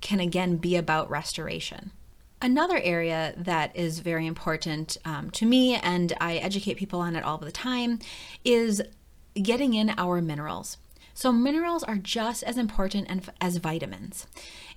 can 0.01 0.21
again 0.21 0.57
be 0.57 0.77
about 0.77 1.11
restoration? 1.11 1.93
Another 2.41 2.79
area 2.79 3.35
that 3.37 3.75
is 3.77 4.01
very 4.01 4.27
important 4.27 4.97
um, 5.05 5.31
to 5.31 5.47
me 5.47 5.77
and 5.77 6.13
i 6.21 6.37
educate 6.37 6.77
people 6.77 7.01
on 7.01 7.15
it 7.15 7.23
all 7.23 7.39
the 7.39 7.53
time 7.53 8.01
is 8.45 8.83
getting 9.41 9.75
in 9.75 9.95
our 9.97 10.21
minerals. 10.21 10.79
So 11.15 11.31
minerals 11.31 11.83
are 11.83 11.97
just 11.97 12.43
as 12.43 12.57
important 12.57 13.31
as 13.41 13.57
vitamins. 13.59 14.27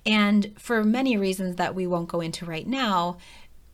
And 0.04 0.52
for 0.58 0.84
many 0.84 1.16
reasons 1.16 1.56
that 1.56 1.74
we 1.74 1.86
won't 1.86 2.08
go 2.08 2.20
into 2.20 2.44
right 2.44 2.66
now 2.66 3.16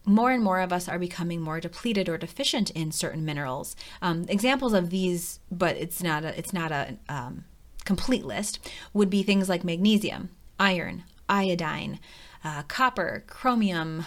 more 0.05 0.31
and 0.31 0.43
more 0.43 0.61
of 0.61 0.73
us 0.73 0.89
are 0.89 0.99
becoming 0.99 1.41
more 1.41 1.61
depleted 1.61 2.09
or 2.09 2.19
deficient 2.19 2.71
in 2.71 2.91
certain 2.93 3.25
minerals. 3.25 3.77
Um, 4.01 4.25
examples 4.29 4.73
of 4.73 4.91
these, 4.91 5.41
but 5.51 5.77
it's 5.77 6.03
not 6.03 6.25
a, 6.25 6.37
it's 6.39 6.53
not 6.53 6.73
a 6.73 6.97
um, 7.09 7.45
complete 7.85 8.25
list, 8.25 8.59
would 8.93 9.11
be 9.11 9.23
things 9.23 9.49
like 9.49 9.65
magnesium, 9.65 10.31
iron, 10.59 11.05
iodine, 11.29 12.01
uh, 12.45 12.63
copper, 12.65 13.25
chromium, 13.27 14.05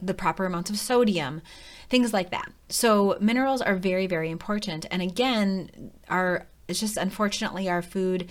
the 0.00 0.14
proper 0.14 0.44
amounts 0.44 0.70
of 0.70 0.78
sodium, 0.78 1.42
things 1.88 2.12
like 2.12 2.30
that. 2.30 2.52
So 2.68 3.16
minerals 3.20 3.60
are 3.60 3.76
very 3.76 4.06
very 4.06 4.30
important, 4.30 4.86
and 4.90 5.02
again, 5.02 5.92
our 6.08 6.46
it's 6.68 6.80
just 6.80 6.96
unfortunately 6.96 7.68
our 7.68 7.82
food 7.82 8.28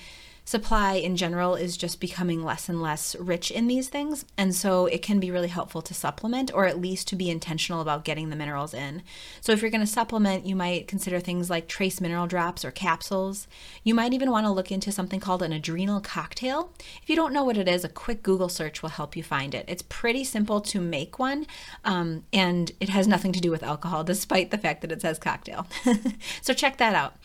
supply 0.47 0.93
in 0.93 1.17
general 1.17 1.55
is 1.55 1.75
just 1.75 1.99
becoming 1.99 2.41
less 2.41 2.69
and 2.69 2.81
less 2.81 3.17
rich 3.17 3.51
in 3.51 3.67
these 3.67 3.89
things. 3.89 4.23
And 4.37 4.55
so 4.55 4.85
it 4.85 5.01
can 5.01 5.19
be 5.19 5.29
really 5.29 5.49
helpful 5.49 5.81
to 5.81 5.93
supplement 5.93 6.53
or 6.53 6.65
at 6.65 6.79
least 6.79 7.09
to 7.09 7.17
be 7.17 7.29
intentional 7.29 7.81
about 7.81 8.05
getting 8.05 8.29
the 8.29 8.35
minerals 8.37 8.73
in. 8.73 9.03
So 9.41 9.51
if 9.51 9.61
you're 9.61 9.69
going 9.69 9.81
to 9.81 9.85
supplement, 9.85 10.45
you 10.45 10.55
might 10.55 10.87
consider 10.87 11.19
things 11.19 11.49
like 11.49 11.67
trace 11.67 11.99
mineral 11.99 12.27
drops 12.27 12.63
or 12.63 12.71
capsules. 12.71 13.45
You 13.83 13.93
might 13.93 14.13
even 14.13 14.31
want 14.31 14.45
to 14.45 14.51
look 14.51 14.71
into 14.71 14.89
something 14.89 15.19
called 15.19 15.43
an 15.43 15.51
adrenal 15.51 15.99
cocktail. 15.99 16.71
If 17.03 17.09
you 17.09 17.17
don't 17.17 17.33
know 17.33 17.43
what 17.43 17.57
it 17.57 17.67
is, 17.67 17.83
a 17.83 17.89
quick 17.89 18.23
Google 18.23 18.47
search 18.47 18.81
will 18.81 18.91
help 18.91 19.17
you 19.17 19.23
find 19.23 19.53
it. 19.53 19.65
It's 19.67 19.83
pretty 19.89 20.23
simple 20.23 20.61
to 20.61 20.79
make 20.79 21.19
one, 21.19 21.45
um, 21.83 22.23
and 22.31 22.71
it 22.79 22.87
has 22.87 23.05
nothing 23.05 23.33
to 23.33 23.41
do 23.41 23.51
with 23.51 23.63
alcohol, 23.63 24.03
despite 24.05 24.51
the 24.51 24.57
fact 24.57 24.79
that 24.79 24.93
it 24.93 25.01
says 25.01 25.19
cocktail. 25.19 25.67
so 26.41 26.53
check 26.53 26.77
that 26.77 26.95
out. 26.95 27.15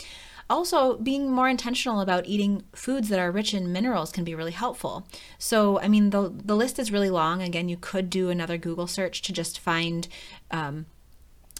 Also, 0.50 0.96
being 0.99 1.30
more 1.30 1.49
intentional 1.49 2.00
about 2.00 2.26
eating 2.26 2.64
foods 2.75 3.08
that 3.08 3.18
are 3.18 3.30
rich 3.30 3.54
in 3.54 3.72
minerals 3.72 4.12
can 4.12 4.25
be 4.25 4.34
really 4.34 4.52
helpful. 4.52 5.06
So, 5.38 5.80
I 5.80 5.88
mean, 5.88 6.11
the, 6.11 6.32
the 6.34 6.56
list 6.56 6.78
is 6.78 6.92
really 6.92 7.11
long. 7.11 7.42
Again, 7.42 7.68
you 7.68 7.76
could 7.76 8.11
do 8.11 8.28
another 8.28 8.58
Google 8.58 8.87
search 8.87 9.22
to 9.22 9.32
just 9.32 9.58
find 9.58 10.08
um, 10.50 10.87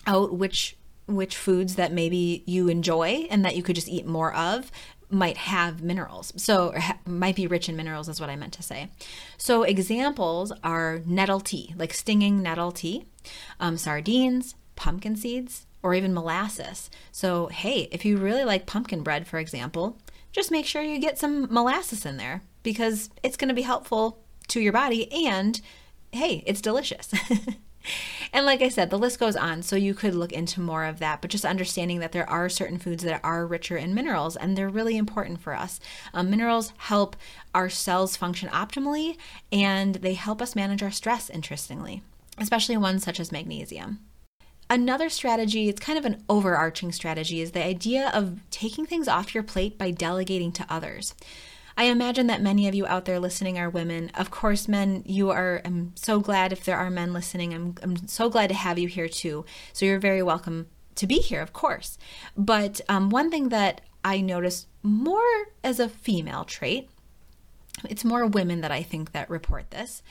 out 0.07 0.35
which 0.35 0.77
which 1.07 1.37
foods 1.37 1.75
that 1.75 1.93
maybe 1.93 2.45
you 2.47 2.69
enjoy 2.69 3.27
and 3.29 3.45
that 3.45 3.57
you 3.57 3.63
could 3.63 3.75
just 3.75 3.89
eat 3.89 4.07
more 4.07 4.33
of 4.35 4.71
might 5.11 5.37
have 5.37 5.83
minerals. 5.83 6.33
So, 6.37 6.73
ha- 6.73 6.99
might 7.05 7.37
be 7.37 7.47
rich 7.47 7.69
in 7.69 7.77
minerals, 7.77 8.09
is 8.09 8.21
what 8.21 8.31
I 8.31 8.37
meant 8.37 8.55
to 8.55 8.63
say. 8.63 8.89
So, 9.37 9.63
examples 9.63 10.53
are 10.65 11.03
nettle 11.05 11.41
tea, 11.41 11.75
like 11.77 11.93
stinging 11.93 12.43
nettle 12.43 12.73
tea, 12.73 13.05
um, 13.61 13.77
sardines, 13.77 14.55
pumpkin 14.75 15.17
seeds, 15.17 15.67
or 15.83 15.95
even 15.95 16.15
molasses. 16.15 16.91
So, 17.11 17.47
hey, 17.49 17.89
if 17.91 18.05
you 18.05 18.17
really 18.17 18.45
like 18.45 18.67
pumpkin 18.67 19.03
bread, 19.03 19.27
for 19.27 19.39
example, 19.39 19.99
just 20.33 20.51
make 20.51 20.67
sure 20.67 20.83
you 20.83 20.99
get 20.99 21.19
some 21.19 21.53
molasses 21.53 22.07
in 22.07 22.17
there 22.17 22.43
because 22.63 23.11
it's 23.23 23.37
going 23.37 23.49
to 23.49 23.55
be 23.55 23.63
helpful 23.63 24.19
to 24.49 24.61
your 24.61 24.73
body 24.73 25.11
and 25.27 25.61
hey, 26.13 26.43
it's 26.47 26.61
delicious. 26.61 27.13
and 28.33 28.47
like 28.47 28.63
I 28.63 28.69
said, 28.69 28.91
the 28.91 28.99
list 28.99 29.19
goes 29.19 29.35
on, 29.35 29.63
so 29.63 29.77
you 29.77 29.95
could 29.95 30.15
look 30.15 30.33
into 30.33 30.61
more 30.61 30.85
of 30.85 30.99
that, 30.99 31.23
but 31.23 31.31
just 31.31 31.45
understanding 31.45 32.01
that 32.01 32.13
there 32.13 32.29
are 32.29 32.49
certain 32.49 32.79
foods 32.79 33.03
that 33.05 33.21
are 33.25 33.47
richer 33.47 33.77
in 33.77 33.95
minerals 33.95 34.37
and 34.37 34.57
they're 34.57 34.69
really 34.69 34.97
important 34.97 35.41
for 35.41 35.55
us. 35.55 35.81
Um, 36.13 36.31
minerals 36.31 36.73
help 36.77 37.17
our 37.55 37.69
cells 37.69 38.17
function 38.17 38.49
optimally 38.51 39.17
and 39.51 39.97
they 39.97 40.15
help 40.15 40.43
us 40.43 40.55
manage 40.55 40.83
our 40.83 40.91
stress, 40.91 41.31
interestingly, 41.31 42.03
especially 42.39 42.77
ones 42.77 43.03
such 43.03 43.19
as 43.19 43.33
magnesium. 43.33 44.01
Another 44.73 45.11
strategy, 45.11 45.69
it's 45.69 45.83
kind 45.83 45.99
of 45.99 46.07
an 46.07 46.25
overarching 46.31 46.93
strategy, 46.93 47.43
is 47.43 47.53
the 47.53 47.63
idea 47.63 48.09
of 48.15 48.41
taking 48.51 48.87
things 48.87 49.07
off 49.07 49.35
your 49.35 49.43
plate 49.45 49.77
by 49.77 49.91
delegating 49.91 50.51
to 50.53 50.65
others. 50.67 51.15
I 51.77 51.85
imagine 51.85 52.27
that 52.29 52.41
many 52.41 52.67
of 52.67 52.75
you 52.75 52.87
out 52.87 53.05
there 53.05 53.21
listening 53.21 53.59
are 53.59 53.69
women. 53.69 54.11
Of 54.15 54.31
course, 54.31 54.69
men, 54.69 55.03
you 55.05 55.29
are, 55.29 55.61
I'm 55.67 55.93
so 55.95 56.21
glad 56.21 56.55
if 56.55 56.65
there 56.65 56.79
are 56.79 56.89
men 56.89 57.13
listening. 57.13 57.53
I'm, 57.53 57.75
I'm 57.83 58.09
so 58.09 58.31
glad 58.31 58.47
to 58.47 58.55
have 58.55 58.79
you 58.79 58.89
here 58.89 59.09
too. 59.09 59.45
So 59.75 59.85
you're 59.85 59.99
very 59.99 60.23
welcome 60.23 60.69
to 60.95 61.07
be 61.07 61.17
here, 61.17 61.43
of 61.43 61.53
course. 61.53 61.99
But 62.35 62.81
um, 62.89 63.11
one 63.11 63.31
thing 63.31 63.51
that 63.51 63.83
I 64.03 64.23
notice 64.23 64.69
more 64.83 65.21
as 65.63 65.81
a 65.81 65.89
female 65.91 66.45
trait, 66.45 66.89
it's 67.89 68.05
more 68.05 68.27
women 68.27 68.61
that 68.61 68.71
I 68.71 68.83
think 68.83 69.13
that 69.13 69.31
report 69.31 69.71
this, 69.71 70.03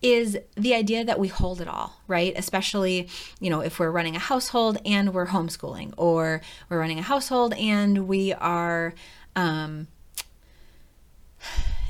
is 0.00 0.38
the 0.56 0.74
idea 0.74 1.04
that 1.04 1.18
we 1.18 1.28
hold 1.28 1.60
it 1.60 1.68
all, 1.68 2.00
right? 2.06 2.32
Especially, 2.36 3.08
you 3.40 3.50
know, 3.50 3.60
if 3.60 3.78
we're 3.78 3.90
running 3.90 4.14
a 4.14 4.20
household 4.20 4.78
and 4.84 5.12
we're 5.12 5.26
homeschooling, 5.26 5.92
or 5.96 6.40
we're 6.68 6.78
running 6.78 6.98
a 6.98 7.02
household 7.02 7.52
and 7.54 8.06
we 8.06 8.32
are, 8.32 8.94
um, 9.34 9.88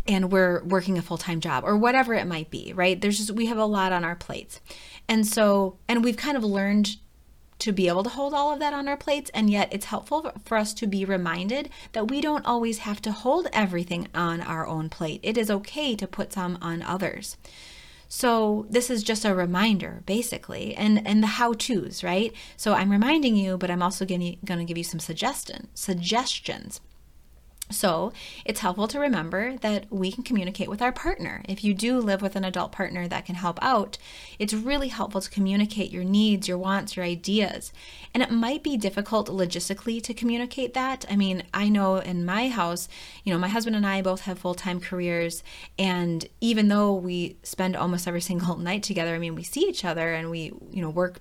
and 0.07 0.33
we're 0.33 0.63
working 0.65 0.97
a 0.97 1.03
full 1.03 1.19
time 1.19 1.41
job, 1.41 1.65
or 1.65 1.77
whatever 1.77 2.15
it 2.15 2.27
might 2.27 2.51
be, 2.51 2.73
right? 2.73 2.99
There's 2.99 3.19
just, 3.19 3.31
we 3.33 3.47
have 3.47 3.59
a 3.59 3.67
lot 3.67 3.93
on 3.93 4.05
our 4.05 4.17
plates. 4.17 4.61
And 5.07 5.27
so, 5.27 5.77
and 5.87 6.03
we've 6.03 6.17
kind 6.17 6.37
of 6.37 6.45
learned 6.45 6.97
to 7.59 7.73
be 7.73 7.89
able 7.89 8.05
to 8.05 8.11
hold 8.11 8.35
all 8.35 8.53
of 8.53 8.61
that 8.61 8.73
on 8.73 8.89
our 8.89 8.97
plates, 8.97 9.31
and 9.35 9.51
yet 9.51 9.69
it's 9.73 9.87
helpful 9.87 10.33
for 10.45 10.57
us 10.57 10.73
to 10.75 10.87
be 10.87 11.05
reminded 11.05 11.71
that 11.93 12.09
we 12.09 12.21
don't 12.21 12.47
always 12.47 12.79
have 12.79 13.03
to 13.03 13.13
hold 13.13 13.49
everything 13.53 14.09
on 14.15 14.41
our 14.41 14.67
own 14.67 14.89
plate. 14.89 15.21
It 15.23 15.37
is 15.37 15.51
okay 15.51 15.95
to 15.97 16.07
put 16.07 16.33
some 16.33 16.59
on 16.63 16.83
others. 16.83 17.37
So 18.09 18.67
this 18.71 18.89
is 18.89 19.03
just 19.03 19.27
a 19.27 19.35
reminder, 19.35 20.03
basically, 20.07 20.75
and 20.75 21.07
and 21.07 21.23
the 21.23 21.27
how 21.27 21.53
tos, 21.53 22.03
right? 22.03 22.33
So 22.57 22.73
I'm 22.73 22.91
reminding 22.91 23.37
you, 23.37 23.59
but 23.59 23.71
I'm 23.71 23.83
also 23.83 24.07
going 24.07 24.39
to 24.45 24.65
give 24.65 24.79
you 24.79 24.85
some 24.85 25.01
suggestion 25.01 25.69
suggestions. 25.75 26.81
So 27.71 28.13
it's 28.45 28.61
helpful 28.61 28.89
to 28.89 28.99
remember 28.99 29.59
that 29.59 29.87
we 29.91 30.11
can 30.11 30.25
communicate 30.25 30.69
with 30.69 30.81
our 30.81 30.93
partner. 30.93 31.43
If 31.49 31.63
you 31.63 31.75
do 31.75 31.99
live 31.99 32.23
with 32.23 32.35
an 32.35 32.45
adult 32.45 32.73
partner 32.73 33.07
that 33.09 33.27
can 33.27 33.35
help 33.35 33.59
out, 33.61 33.99
it's 34.39 34.55
really 34.55 34.89
helpful 34.89 35.21
to 35.21 35.31
communicate 35.31 35.91
your 35.91 36.05
needs, 36.05 36.49
your 36.49 36.57
wants, 36.57 36.97
your 36.97 37.05
ideas. 37.05 37.73
And 38.15 38.23
it 38.23 38.31
might 38.31 38.63
be 38.63 38.79
difficult 38.79 39.29
logistically 39.29 40.03
to 40.03 40.15
communicate 40.15 40.73
that. 40.75 41.05
I 41.11 41.17
mean, 41.17 41.43
I 41.53 41.69
know 41.69 41.97
in 41.97 42.25
my 42.25 42.49
house, 42.49 42.89
you 43.23 43.33
know, 43.33 43.39
my 43.39 43.49
husband 43.49 43.77
and 43.77 43.87
I 43.87 44.01
both 44.01 44.23
have 44.23 44.39
full 44.39 44.55
time 44.55 44.81
careers. 44.81 45.43
And 45.79 46.27
even 46.41 46.69
though 46.69 46.95
we 46.95 47.37
spend 47.43 47.77
almost 47.77 48.09
every 48.09 48.21
single 48.29 48.57
night 48.57 48.83
together, 48.83 49.15
I 49.15 49.19
mean, 49.19 49.35
we 49.35 49.43
see 49.43 49.69
each 49.69 49.85
other 49.85 50.15
and 50.15 50.31
we, 50.31 50.53
you 50.71 50.81
know, 50.81 50.91
work 50.91 51.21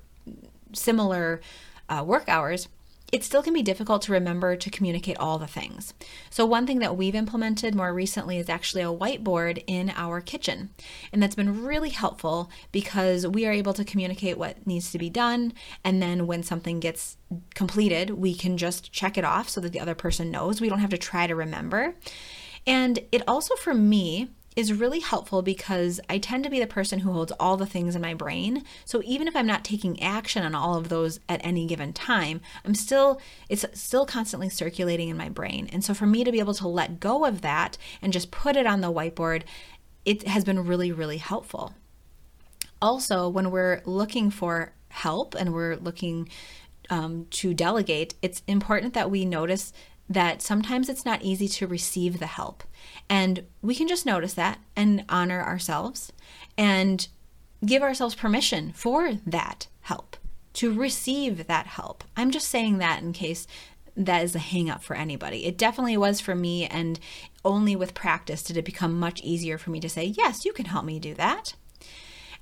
similar 0.73 1.41
uh, 1.89 2.03
work 2.05 2.27
hours 2.27 2.67
it 3.11 3.23
still 3.23 3.41
can 3.41 3.53
be 3.53 3.61
difficult 3.61 4.01
to 4.01 4.11
remember 4.11 4.55
to 4.57 4.69
communicate 4.69 5.17
all 5.17 5.37
the 5.37 5.47
things. 5.47 5.93
So, 6.29 6.45
one 6.45 6.67
thing 6.67 6.79
that 6.79 6.97
we've 6.97 7.15
implemented 7.15 7.73
more 7.73 7.93
recently 7.93 8.37
is 8.37 8.49
actually 8.49 8.81
a 8.81 8.93
whiteboard 8.93 9.63
in 9.65 9.91
our 9.95 10.19
kitchen. 10.19 10.71
And 11.13 11.23
that's 11.23 11.35
been 11.35 11.63
really 11.63 11.89
helpful 11.89 12.51
because 12.71 13.25
we 13.25 13.45
are 13.45 13.53
able 13.53 13.73
to 13.73 13.85
communicate 13.85 14.37
what 14.37 14.67
needs 14.67 14.91
to 14.91 14.97
be 14.97 15.09
done. 15.09 15.53
And 15.83 16.01
then 16.01 16.27
when 16.27 16.43
something 16.43 16.79
gets 16.81 17.17
completed, 17.55 18.11
we 18.11 18.33
can 18.33 18.57
just 18.57 18.91
check 18.91 19.17
it 19.17 19.23
off 19.23 19.47
so 19.47 19.61
that 19.61 19.71
the 19.71 19.79
other 19.79 19.95
person 19.95 20.29
knows. 20.29 20.59
We 20.59 20.69
don't 20.69 20.79
have 20.79 20.89
to 20.89 20.97
try 20.97 21.27
to 21.27 21.35
remember. 21.35 21.95
And 22.65 22.99
it 23.13 23.23
also, 23.25 23.55
for 23.55 23.73
me, 23.73 24.29
is 24.57 24.73
really 24.73 24.99
helpful 24.99 25.43
because 25.43 25.99
I 26.09 26.17
tend 26.17 26.43
to 26.43 26.49
be 26.49 26.59
the 26.59 26.65
person 26.65 26.99
who 26.99 27.11
holds 27.11 27.31
all 27.39 27.57
the 27.57 27.67
things 27.67 27.95
in 27.95 28.01
my 28.01 28.15
brain. 28.15 28.63
So 28.85 29.03
even 29.05 29.27
if 29.27 29.35
I'm 29.35 29.45
not 29.45 29.63
taking 29.63 30.01
action 30.01 30.43
on 30.43 30.55
all 30.55 30.75
of 30.75 30.89
those 30.89 31.19
at 31.29 31.45
any 31.45 31.67
given 31.67 31.93
time, 31.93 32.41
I'm 32.65 32.73
still 32.73 33.21
it's 33.49 33.63
still 33.73 34.07
constantly 34.07 34.49
circulating 34.49 35.09
in 35.09 35.15
my 35.15 35.29
brain. 35.29 35.69
And 35.71 35.83
so 35.83 35.93
for 35.93 36.07
me 36.07 36.23
to 36.23 36.31
be 36.31 36.39
able 36.39 36.55
to 36.55 36.67
let 36.67 36.99
go 36.99 37.23
of 37.23 37.41
that 37.41 37.77
and 38.01 38.11
just 38.11 38.31
put 38.31 38.55
it 38.55 38.65
on 38.65 38.81
the 38.81 38.91
whiteboard, 38.91 39.43
it 40.05 40.27
has 40.27 40.43
been 40.43 40.65
really 40.65 40.91
really 40.91 41.17
helpful. 41.17 41.75
Also, 42.81 43.29
when 43.29 43.51
we're 43.51 43.83
looking 43.85 44.31
for 44.31 44.73
help 44.89 45.35
and 45.35 45.53
we're 45.53 45.75
looking 45.75 46.29
um, 46.89 47.27
to 47.29 47.53
delegate, 47.53 48.15
it's 48.23 48.41
important 48.47 48.95
that 48.95 49.11
we 49.11 49.23
notice 49.23 49.71
that 50.09 50.41
sometimes 50.41 50.89
it's 50.89 51.05
not 51.05 51.21
easy 51.21 51.47
to 51.47 51.67
receive 51.67 52.19
the 52.19 52.27
help. 52.27 52.63
And 53.09 53.45
we 53.61 53.75
can 53.75 53.87
just 53.87 54.05
notice 54.05 54.33
that 54.35 54.59
and 54.75 55.03
honor 55.09 55.41
ourselves 55.41 56.11
and 56.57 57.07
give 57.65 57.81
ourselves 57.81 58.15
permission 58.15 58.71
for 58.73 59.13
that 59.25 59.67
help, 59.81 60.17
to 60.53 60.73
receive 60.73 61.47
that 61.47 61.67
help. 61.67 62.03
I'm 62.15 62.31
just 62.31 62.47
saying 62.47 62.77
that 62.77 63.01
in 63.01 63.13
case 63.13 63.47
that 63.97 64.23
is 64.23 64.35
a 64.35 64.39
hang 64.39 64.69
up 64.69 64.83
for 64.83 64.95
anybody. 64.95 65.45
It 65.45 65.57
definitely 65.57 65.97
was 65.97 66.21
for 66.21 66.35
me, 66.35 66.67
and 66.67 66.99
only 67.43 67.75
with 67.75 67.95
practice 67.95 68.43
did 68.43 68.55
it 68.55 68.63
become 68.65 68.99
much 68.99 69.21
easier 69.23 69.57
for 69.57 69.71
me 69.71 69.79
to 69.79 69.89
say, 69.89 70.05
Yes, 70.05 70.45
you 70.45 70.53
can 70.53 70.65
help 70.65 70.85
me 70.85 70.99
do 70.99 71.15
that. 71.15 71.55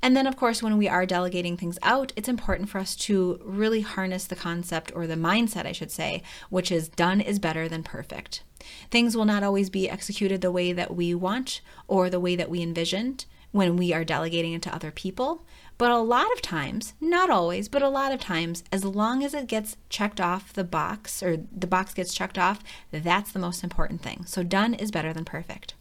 And 0.01 0.15
then, 0.15 0.27
of 0.27 0.35
course, 0.35 0.61
when 0.61 0.77
we 0.77 0.87
are 0.87 1.05
delegating 1.05 1.57
things 1.57 1.79
out, 1.81 2.13
it's 2.15 2.29
important 2.29 2.69
for 2.69 2.77
us 2.77 2.95
to 2.97 3.39
really 3.43 3.81
harness 3.81 4.25
the 4.25 4.35
concept 4.35 4.91
or 4.95 5.07
the 5.07 5.15
mindset, 5.15 5.65
I 5.65 5.71
should 5.71 5.91
say, 5.91 6.21
which 6.49 6.71
is 6.71 6.89
done 6.89 7.21
is 7.21 7.39
better 7.39 7.67
than 7.67 7.83
perfect. 7.83 8.43
Things 8.91 9.15
will 9.15 9.25
not 9.25 9.43
always 9.43 9.69
be 9.69 9.89
executed 9.89 10.41
the 10.41 10.51
way 10.51 10.73
that 10.73 10.95
we 10.95 11.13
want 11.13 11.61
or 11.87 12.09
the 12.09 12.19
way 12.19 12.35
that 12.35 12.49
we 12.49 12.61
envisioned 12.61 13.25
when 13.51 13.77
we 13.77 13.93
are 13.93 14.03
delegating 14.03 14.53
it 14.53 14.61
to 14.63 14.75
other 14.75 14.91
people. 14.91 15.45
But 15.77 15.91
a 15.91 15.97
lot 15.97 16.31
of 16.33 16.41
times, 16.41 16.93
not 16.99 17.29
always, 17.29 17.69
but 17.69 17.81
a 17.81 17.89
lot 17.89 18.11
of 18.11 18.19
times, 18.19 18.63
as 18.71 18.83
long 18.83 19.23
as 19.23 19.33
it 19.33 19.47
gets 19.47 19.77
checked 19.89 20.21
off 20.21 20.53
the 20.53 20.63
box 20.63 21.23
or 21.23 21.37
the 21.55 21.67
box 21.67 21.93
gets 21.93 22.13
checked 22.13 22.37
off, 22.37 22.61
that's 22.91 23.31
the 23.31 23.39
most 23.39 23.63
important 23.63 24.01
thing. 24.01 24.25
So 24.25 24.43
done 24.43 24.73
is 24.73 24.91
better 24.91 25.13
than 25.13 25.25
perfect. 25.25 25.73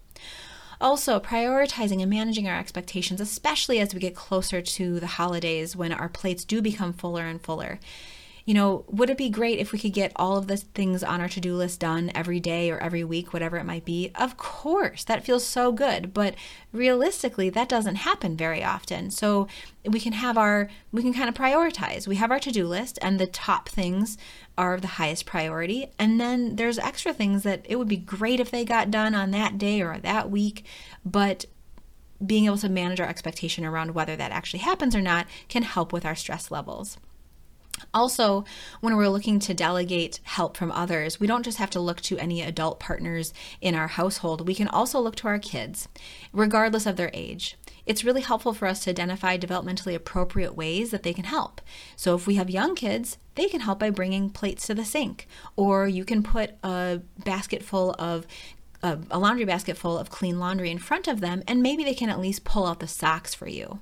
Also, 0.80 1.20
prioritizing 1.20 2.00
and 2.00 2.10
managing 2.10 2.48
our 2.48 2.58
expectations, 2.58 3.20
especially 3.20 3.80
as 3.80 3.94
we 3.94 4.00
get 4.00 4.14
closer 4.14 4.60
to 4.60 5.00
the 5.00 5.06
holidays 5.06 5.76
when 5.76 5.92
our 5.92 6.08
plates 6.08 6.44
do 6.44 6.60
become 6.60 6.92
fuller 6.92 7.24
and 7.24 7.42
fuller 7.42 7.78
you 8.44 8.52
know, 8.52 8.84
would 8.88 9.08
it 9.08 9.16
be 9.16 9.30
great 9.30 9.58
if 9.58 9.72
we 9.72 9.78
could 9.78 9.94
get 9.94 10.12
all 10.16 10.36
of 10.36 10.48
the 10.48 10.58
things 10.58 11.02
on 11.02 11.20
our 11.20 11.28
to 11.28 11.40
do 11.40 11.56
list 11.56 11.80
done 11.80 12.12
every 12.14 12.40
day 12.40 12.70
or 12.70 12.78
every 12.78 13.02
week, 13.02 13.32
whatever 13.32 13.56
it 13.56 13.64
might 13.64 13.86
be? 13.86 14.10
Of 14.14 14.36
course, 14.36 15.02
that 15.04 15.24
feels 15.24 15.46
so 15.46 15.72
good. 15.72 16.12
But 16.12 16.34
realistically, 16.70 17.48
that 17.50 17.70
doesn't 17.70 17.96
happen 17.96 18.36
very 18.36 18.62
often. 18.62 19.10
So 19.10 19.48
we 19.86 19.98
can 19.98 20.12
have 20.12 20.36
our, 20.36 20.68
we 20.92 21.00
can 21.00 21.14
kind 21.14 21.30
of 21.30 21.34
prioritize. 21.34 22.06
We 22.06 22.16
have 22.16 22.30
our 22.30 22.40
to 22.40 22.50
do 22.50 22.66
list, 22.66 22.98
and 23.00 23.18
the 23.18 23.26
top 23.26 23.68
things 23.70 24.18
are 24.56 24.74
of 24.74 24.82
the 24.82 24.88
highest 24.88 25.26
priority. 25.26 25.88
And 25.98 26.20
then 26.20 26.56
there's 26.56 26.78
extra 26.78 27.12
things 27.12 27.42
that 27.42 27.64
it 27.68 27.76
would 27.76 27.88
be 27.88 27.96
great 27.96 28.40
if 28.40 28.50
they 28.50 28.64
got 28.64 28.90
done 28.90 29.14
on 29.14 29.30
that 29.32 29.58
day 29.58 29.80
or 29.80 29.98
that 29.98 30.30
week. 30.30 30.64
But 31.04 31.46
being 32.24 32.46
able 32.46 32.58
to 32.58 32.68
manage 32.68 33.00
our 33.00 33.08
expectation 33.08 33.64
around 33.64 33.94
whether 33.94 34.16
that 34.16 34.32
actually 34.32 34.60
happens 34.60 34.94
or 34.94 35.00
not 35.00 35.26
can 35.48 35.62
help 35.62 35.92
with 35.92 36.04
our 36.04 36.14
stress 36.14 36.50
levels. 36.50 36.98
Also, 37.92 38.44
when 38.80 38.96
we're 38.96 39.08
looking 39.08 39.40
to 39.40 39.52
delegate 39.52 40.20
help 40.22 40.56
from 40.56 40.70
others, 40.70 41.18
we 41.18 41.26
don't 41.26 41.42
just 41.42 41.58
have 41.58 41.70
to 41.70 41.80
look 41.80 42.00
to 42.02 42.18
any 42.18 42.40
adult 42.40 42.78
partners 42.78 43.34
in 43.60 43.74
our 43.74 43.88
household. 43.88 44.46
We 44.46 44.54
can 44.54 44.68
also 44.68 45.00
look 45.00 45.16
to 45.16 45.28
our 45.28 45.40
kids, 45.40 45.88
regardless 46.32 46.86
of 46.86 46.96
their 46.96 47.10
age. 47.12 47.56
It's 47.84 48.04
really 48.04 48.20
helpful 48.20 48.54
for 48.54 48.66
us 48.66 48.84
to 48.84 48.90
identify 48.90 49.36
developmentally 49.36 49.94
appropriate 49.94 50.56
ways 50.56 50.90
that 50.92 51.02
they 51.02 51.12
can 51.12 51.24
help. 51.24 51.60
So, 51.96 52.14
if 52.14 52.26
we 52.26 52.36
have 52.36 52.48
young 52.48 52.74
kids, 52.74 53.18
they 53.34 53.48
can 53.48 53.60
help 53.60 53.78
by 53.78 53.90
bringing 53.90 54.30
plates 54.30 54.66
to 54.66 54.74
the 54.74 54.84
sink, 54.84 55.26
or 55.56 55.86
you 55.88 56.04
can 56.04 56.22
put 56.22 56.52
a 56.62 57.00
basket 57.24 57.62
full 57.62 57.94
of 57.98 58.26
a 58.82 59.18
laundry 59.18 59.46
basket 59.46 59.78
full 59.78 59.96
of 59.96 60.10
clean 60.10 60.38
laundry 60.38 60.70
in 60.70 60.78
front 60.78 61.08
of 61.08 61.20
them, 61.20 61.42
and 61.48 61.62
maybe 61.62 61.84
they 61.84 61.94
can 61.94 62.10
at 62.10 62.20
least 62.20 62.44
pull 62.44 62.66
out 62.66 62.80
the 62.80 62.86
socks 62.86 63.34
for 63.34 63.48
you. 63.48 63.80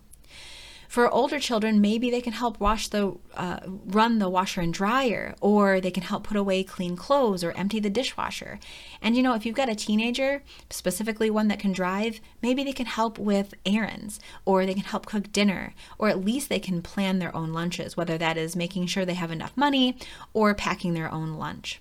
For 0.93 1.11
older 1.11 1.41
children, 1.41 1.81
maybe 1.81 2.11
they 2.11 2.21
can 2.21 2.35
help 2.35 2.61
wash 2.61 2.89
the 2.89 3.17
uh, 3.33 3.61
run 3.67 4.19
the 4.19 4.29
washer 4.29 4.61
and 4.61 4.75
dryer, 4.75 5.35
or 5.41 5.81
they 5.81 5.91
can 5.91 6.03
help 6.03 6.25
put 6.25 6.37
away 6.37 6.63
clean 6.63 6.97
clothes 6.97 7.43
or 7.43 7.53
empty 7.53 7.81
the 7.81 7.89
dishwasher. 7.89 8.59
And 9.01 9.17
you 9.17 9.23
know, 9.23 9.33
if 9.33 9.47
you've 9.47 9.57
got 9.57 9.71
a 9.71 9.75
teenager, 9.75 10.43
specifically 10.69 11.31
one 11.31 11.49
that 11.49 11.59
can 11.59 11.73
drive, 11.73 12.21
maybe 12.43 12.63
they 12.63 12.75
can 12.75 12.85
help 12.85 13.19
with 13.19 13.55
errands, 13.65 14.21
or 14.45 14.67
they 14.67 14.75
can 14.75 14.83
help 14.83 15.07
cook 15.07 15.33
dinner, 15.33 15.73
or 15.97 16.11
at 16.11 16.23
least 16.23 16.51
they 16.51 16.61
can 16.61 16.83
plan 16.83 17.21
their 17.21 17.35
own 17.35 17.55
lunches, 17.55 17.97
whether 17.97 18.19
that 18.19 18.37
is 18.37 18.55
making 18.55 18.85
sure 18.85 19.07
they 19.07 19.15
have 19.15 19.31
enough 19.31 19.57
money 19.57 19.97
or 20.35 20.53
packing 20.53 20.93
their 20.93 21.11
own 21.11 21.39
lunch. 21.39 21.81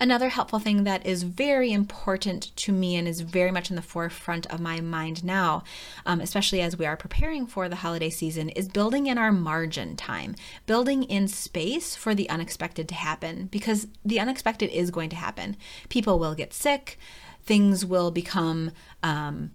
Another 0.00 0.28
helpful 0.28 0.58
thing 0.58 0.84
that 0.84 1.06
is 1.06 1.22
very 1.22 1.72
important 1.72 2.54
to 2.56 2.72
me 2.72 2.96
and 2.96 3.06
is 3.06 3.20
very 3.20 3.50
much 3.50 3.70
in 3.70 3.76
the 3.76 3.82
forefront 3.82 4.46
of 4.46 4.60
my 4.60 4.80
mind 4.80 5.24
now, 5.24 5.62
um, 6.04 6.20
especially 6.20 6.60
as 6.60 6.76
we 6.76 6.86
are 6.86 6.96
preparing 6.96 7.46
for 7.46 7.68
the 7.68 7.76
holiday 7.76 8.10
season, 8.10 8.48
is 8.50 8.68
building 8.68 9.06
in 9.06 9.18
our 9.18 9.32
margin 9.32 9.96
time, 9.96 10.34
building 10.66 11.04
in 11.04 11.28
space 11.28 11.94
for 11.94 12.14
the 12.14 12.28
unexpected 12.28 12.88
to 12.88 12.94
happen, 12.94 13.46
because 13.46 13.86
the 14.04 14.20
unexpected 14.20 14.70
is 14.70 14.90
going 14.90 15.10
to 15.10 15.16
happen. 15.16 15.56
People 15.88 16.18
will 16.18 16.34
get 16.34 16.52
sick, 16.52 16.98
things 17.44 17.84
will 17.84 18.10
become 18.10 18.72
um, 19.02 19.50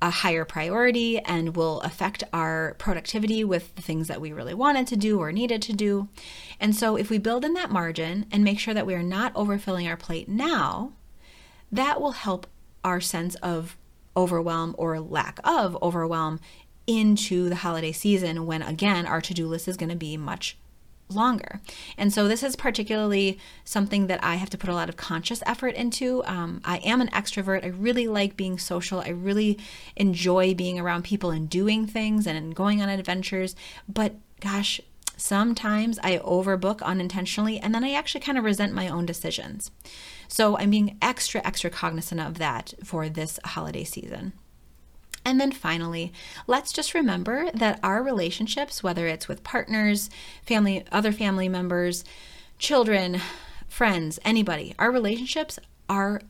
a 0.00 0.10
higher 0.10 0.44
priority 0.44 1.18
and 1.18 1.56
will 1.56 1.80
affect 1.80 2.22
our 2.32 2.74
productivity 2.78 3.42
with 3.42 3.74
the 3.74 3.82
things 3.82 4.08
that 4.08 4.20
we 4.20 4.32
really 4.32 4.54
wanted 4.54 4.86
to 4.86 4.96
do 4.96 5.18
or 5.18 5.32
needed 5.32 5.60
to 5.62 5.72
do. 5.72 6.08
And 6.60 6.74
so, 6.74 6.96
if 6.96 7.10
we 7.10 7.18
build 7.18 7.44
in 7.44 7.54
that 7.54 7.70
margin 7.70 8.26
and 8.30 8.44
make 8.44 8.58
sure 8.58 8.74
that 8.74 8.86
we 8.86 8.94
are 8.94 9.02
not 9.02 9.34
overfilling 9.34 9.88
our 9.88 9.96
plate 9.96 10.28
now, 10.28 10.92
that 11.72 12.00
will 12.00 12.12
help 12.12 12.46
our 12.84 13.00
sense 13.00 13.34
of 13.36 13.76
overwhelm 14.16 14.74
or 14.78 15.00
lack 15.00 15.40
of 15.44 15.76
overwhelm 15.82 16.40
into 16.86 17.48
the 17.48 17.56
holiday 17.56 17.92
season 17.92 18.46
when, 18.46 18.62
again, 18.62 19.06
our 19.06 19.20
to 19.20 19.34
do 19.34 19.46
list 19.46 19.68
is 19.68 19.76
going 19.76 19.90
to 19.90 19.96
be 19.96 20.16
much 20.16 20.56
longer. 21.08 21.60
And 21.96 22.12
so 22.12 22.28
this 22.28 22.42
is 22.42 22.56
particularly 22.56 23.38
something 23.64 24.06
that 24.06 24.22
I 24.22 24.36
have 24.36 24.50
to 24.50 24.58
put 24.58 24.70
a 24.70 24.74
lot 24.74 24.88
of 24.88 24.96
conscious 24.96 25.42
effort 25.46 25.74
into. 25.74 26.24
Um, 26.24 26.60
I 26.64 26.78
am 26.78 27.00
an 27.00 27.08
extrovert. 27.08 27.64
I 27.64 27.68
really 27.68 28.08
like 28.08 28.36
being 28.36 28.58
social. 28.58 29.00
I 29.00 29.08
really 29.08 29.58
enjoy 29.96 30.54
being 30.54 30.78
around 30.78 31.04
people 31.04 31.30
and 31.30 31.48
doing 31.48 31.86
things 31.86 32.26
and 32.26 32.54
going 32.54 32.82
on 32.82 32.88
adventures. 32.88 33.54
But 33.88 34.14
gosh, 34.40 34.80
sometimes 35.16 35.98
I 36.02 36.18
overbook 36.18 36.82
unintentionally 36.82 37.58
and 37.58 37.74
then 37.74 37.84
I 37.84 37.92
actually 37.92 38.20
kind 38.20 38.38
of 38.38 38.44
resent 38.44 38.72
my 38.72 38.88
own 38.88 39.04
decisions. 39.04 39.70
So 40.28 40.56
I'm 40.58 40.70
being 40.70 40.96
extra, 41.02 41.40
extra 41.44 41.70
cognizant 41.70 42.20
of 42.20 42.38
that 42.38 42.74
for 42.84 43.08
this 43.08 43.40
holiday 43.44 43.84
season. 43.84 44.32
And 45.28 45.38
then 45.38 45.52
finally, 45.52 46.10
let's 46.46 46.72
just 46.72 46.94
remember 46.94 47.50
that 47.52 47.80
our 47.82 48.02
relationships, 48.02 48.82
whether 48.82 49.06
it's 49.06 49.28
with 49.28 49.44
partners, 49.44 50.08
family, 50.42 50.86
other 50.90 51.12
family 51.12 51.50
members, 51.50 52.02
children, 52.58 53.20
friends, 53.68 54.18
anybody, 54.24 54.74
our 54.78 54.90
relationships 54.90 55.58
are 55.86 56.22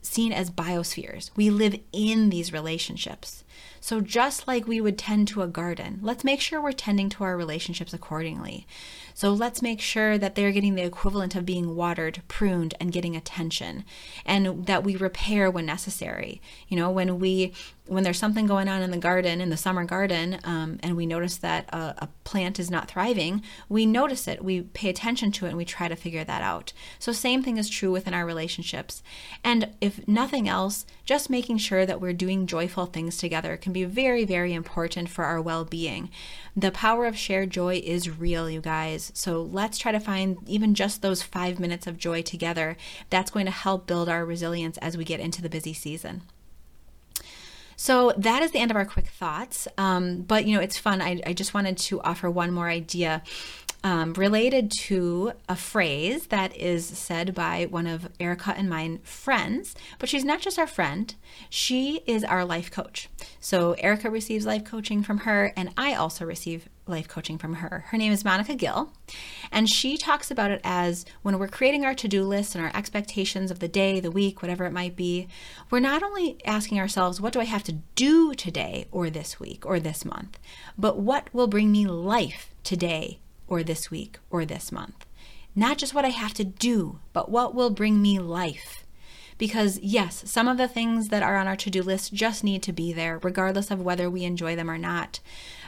seen 0.00 0.32
as 0.32 0.48
biospheres. 0.48 1.32
We 1.34 1.50
live 1.50 1.80
in 1.92 2.30
these 2.30 2.52
relationships. 2.52 3.42
So, 3.80 4.00
just 4.00 4.46
like 4.46 4.68
we 4.68 4.80
would 4.80 4.96
tend 4.96 5.26
to 5.28 5.42
a 5.42 5.48
garden, 5.48 5.98
let's 6.02 6.24
make 6.24 6.40
sure 6.40 6.60
we're 6.60 6.72
tending 6.72 7.08
to 7.10 7.24
our 7.24 7.36
relationships 7.36 7.92
accordingly. 7.92 8.66
So, 9.14 9.32
let's 9.32 9.62
make 9.62 9.80
sure 9.80 10.18
that 10.18 10.36
they're 10.36 10.52
getting 10.52 10.76
the 10.76 10.84
equivalent 10.84 11.34
of 11.34 11.46
being 11.46 11.74
watered, 11.74 12.22
pruned, 12.28 12.74
and 12.78 12.92
getting 12.92 13.16
attention, 13.16 13.84
and 14.24 14.66
that 14.66 14.84
we 14.84 14.94
repair 14.94 15.50
when 15.50 15.66
necessary. 15.66 16.40
You 16.68 16.76
know, 16.76 16.90
when 16.90 17.18
we 17.18 17.52
when 17.88 18.02
there's 18.02 18.18
something 18.18 18.46
going 18.46 18.68
on 18.68 18.82
in 18.82 18.90
the 18.90 18.96
garden, 18.96 19.40
in 19.40 19.50
the 19.50 19.56
summer 19.56 19.84
garden, 19.84 20.38
um, 20.44 20.78
and 20.82 20.96
we 20.96 21.06
notice 21.06 21.36
that 21.38 21.68
a, 21.72 21.94
a, 21.98 22.08
plant 22.24 22.58
is 22.58 22.70
not 22.70 22.88
thriving, 22.88 23.42
we 23.68 23.86
notice 23.86 24.26
it, 24.26 24.44
we 24.44 24.62
pay 24.62 24.88
attention 24.88 25.30
to 25.30 25.46
it, 25.46 25.50
and 25.50 25.56
we 25.56 25.64
try 25.64 25.86
to 25.86 25.94
figure 25.94 26.24
that 26.24 26.42
out. 26.42 26.72
So, 26.98 27.12
same 27.12 27.42
thing 27.42 27.56
is 27.56 27.68
true 27.68 27.92
within 27.92 28.14
our 28.14 28.26
relationships. 28.26 29.02
And 29.44 29.74
if 29.80 30.06
nothing 30.08 30.48
else, 30.48 30.84
just 31.04 31.30
making 31.30 31.58
sure 31.58 31.86
that 31.86 32.00
we're 32.00 32.12
doing 32.12 32.46
joyful 32.46 32.86
things 32.86 33.16
together 33.16 33.56
can 33.56 33.72
be 33.72 33.84
very, 33.84 34.24
very 34.24 34.52
important 34.52 35.08
for 35.08 35.24
our 35.24 35.40
well 35.40 35.64
being. 35.64 36.10
The 36.56 36.72
power 36.72 37.06
of 37.06 37.16
shared 37.16 37.50
joy 37.50 37.80
is 37.84 38.18
real, 38.18 38.50
you 38.50 38.60
guys. 38.60 39.12
So, 39.14 39.42
let's 39.42 39.78
try 39.78 39.92
to 39.92 40.00
find 40.00 40.38
even 40.48 40.74
just 40.74 41.02
those 41.02 41.22
five 41.22 41.60
minutes 41.60 41.86
of 41.86 41.98
joy 41.98 42.22
together. 42.22 42.76
That's 43.10 43.30
going 43.30 43.46
to 43.46 43.52
help 43.52 43.86
build 43.86 44.08
our 44.08 44.24
resilience 44.24 44.78
as 44.78 44.96
we 44.96 45.04
get 45.04 45.20
into 45.20 45.42
the 45.42 45.48
busy 45.48 45.72
season. 45.72 46.22
So 47.76 48.12
that 48.16 48.42
is 48.42 48.50
the 48.50 48.58
end 48.58 48.70
of 48.70 48.76
our 48.76 48.86
quick 48.86 49.06
thoughts. 49.06 49.68
Um, 49.78 50.22
but 50.22 50.46
you 50.46 50.56
know, 50.56 50.62
it's 50.62 50.78
fun. 50.78 51.00
I, 51.00 51.20
I 51.26 51.32
just 51.32 51.54
wanted 51.54 51.76
to 51.78 52.00
offer 52.00 52.30
one 52.30 52.50
more 52.52 52.68
idea 52.68 53.22
um, 53.86 54.14
related 54.14 54.72
to 54.72 55.30
a 55.48 55.54
phrase 55.54 56.26
that 56.26 56.56
is 56.56 56.84
said 56.84 57.36
by 57.36 57.68
one 57.70 57.86
of 57.86 58.08
Erica 58.18 58.52
and 58.56 58.68
mine 58.68 58.98
friends, 59.04 59.76
but 60.00 60.08
she's 60.08 60.24
not 60.24 60.40
just 60.40 60.58
our 60.58 60.66
friend, 60.66 61.14
she 61.48 62.00
is 62.04 62.24
our 62.24 62.44
life 62.44 62.68
coach. 62.68 63.08
So 63.38 63.74
Erica 63.74 64.10
receives 64.10 64.44
life 64.44 64.64
coaching 64.64 65.04
from 65.04 65.18
her, 65.18 65.52
and 65.56 65.72
I 65.78 65.94
also 65.94 66.24
receive 66.24 66.68
life 66.88 67.06
coaching 67.06 67.38
from 67.38 67.54
her. 67.54 67.84
Her 67.90 67.96
name 67.96 68.10
is 68.10 68.24
Monica 68.24 68.56
Gill, 68.56 68.92
and 69.52 69.70
she 69.70 69.96
talks 69.96 70.32
about 70.32 70.50
it 70.50 70.60
as 70.64 71.04
when 71.22 71.38
we're 71.38 71.46
creating 71.46 71.84
our 71.84 71.94
to 71.94 72.08
do 72.08 72.24
list 72.24 72.56
and 72.56 72.64
our 72.64 72.72
expectations 72.74 73.52
of 73.52 73.60
the 73.60 73.68
day, 73.68 74.00
the 74.00 74.10
week, 74.10 74.42
whatever 74.42 74.64
it 74.64 74.72
might 74.72 74.96
be, 74.96 75.28
we're 75.70 75.78
not 75.78 76.02
only 76.02 76.38
asking 76.44 76.80
ourselves, 76.80 77.20
what 77.20 77.32
do 77.32 77.38
I 77.38 77.44
have 77.44 77.62
to 77.62 77.78
do 77.94 78.34
today 78.34 78.88
or 78.90 79.10
this 79.10 79.38
week 79.38 79.64
or 79.64 79.78
this 79.78 80.04
month, 80.04 80.40
but 80.76 80.98
what 80.98 81.32
will 81.32 81.46
bring 81.46 81.70
me 81.70 81.86
life 81.86 82.52
today 82.64 83.20
or 83.46 83.62
this 83.62 83.90
week 83.90 84.18
or 84.30 84.44
this 84.44 84.70
month. 84.72 85.06
Not 85.54 85.78
just 85.78 85.94
what 85.94 86.04
I 86.04 86.10
have 86.10 86.34
to 86.34 86.44
do, 86.44 87.00
but 87.12 87.30
what 87.30 87.54
will 87.54 87.70
bring 87.70 88.02
me 88.02 88.18
life. 88.18 88.84
Because, 89.38 89.78
yes, 89.80 90.22
some 90.26 90.48
of 90.48 90.56
the 90.56 90.68
things 90.68 91.08
that 91.08 91.22
are 91.22 91.36
on 91.36 91.46
our 91.46 91.56
to 91.56 91.70
do 91.70 91.82
list 91.82 92.12
just 92.12 92.42
need 92.42 92.62
to 92.62 92.72
be 92.72 92.92
there, 92.92 93.18
regardless 93.22 93.70
of 93.70 93.82
whether 93.82 94.08
we 94.08 94.24
enjoy 94.24 94.56
them 94.56 94.70
or 94.70 94.78
not. 94.78 95.20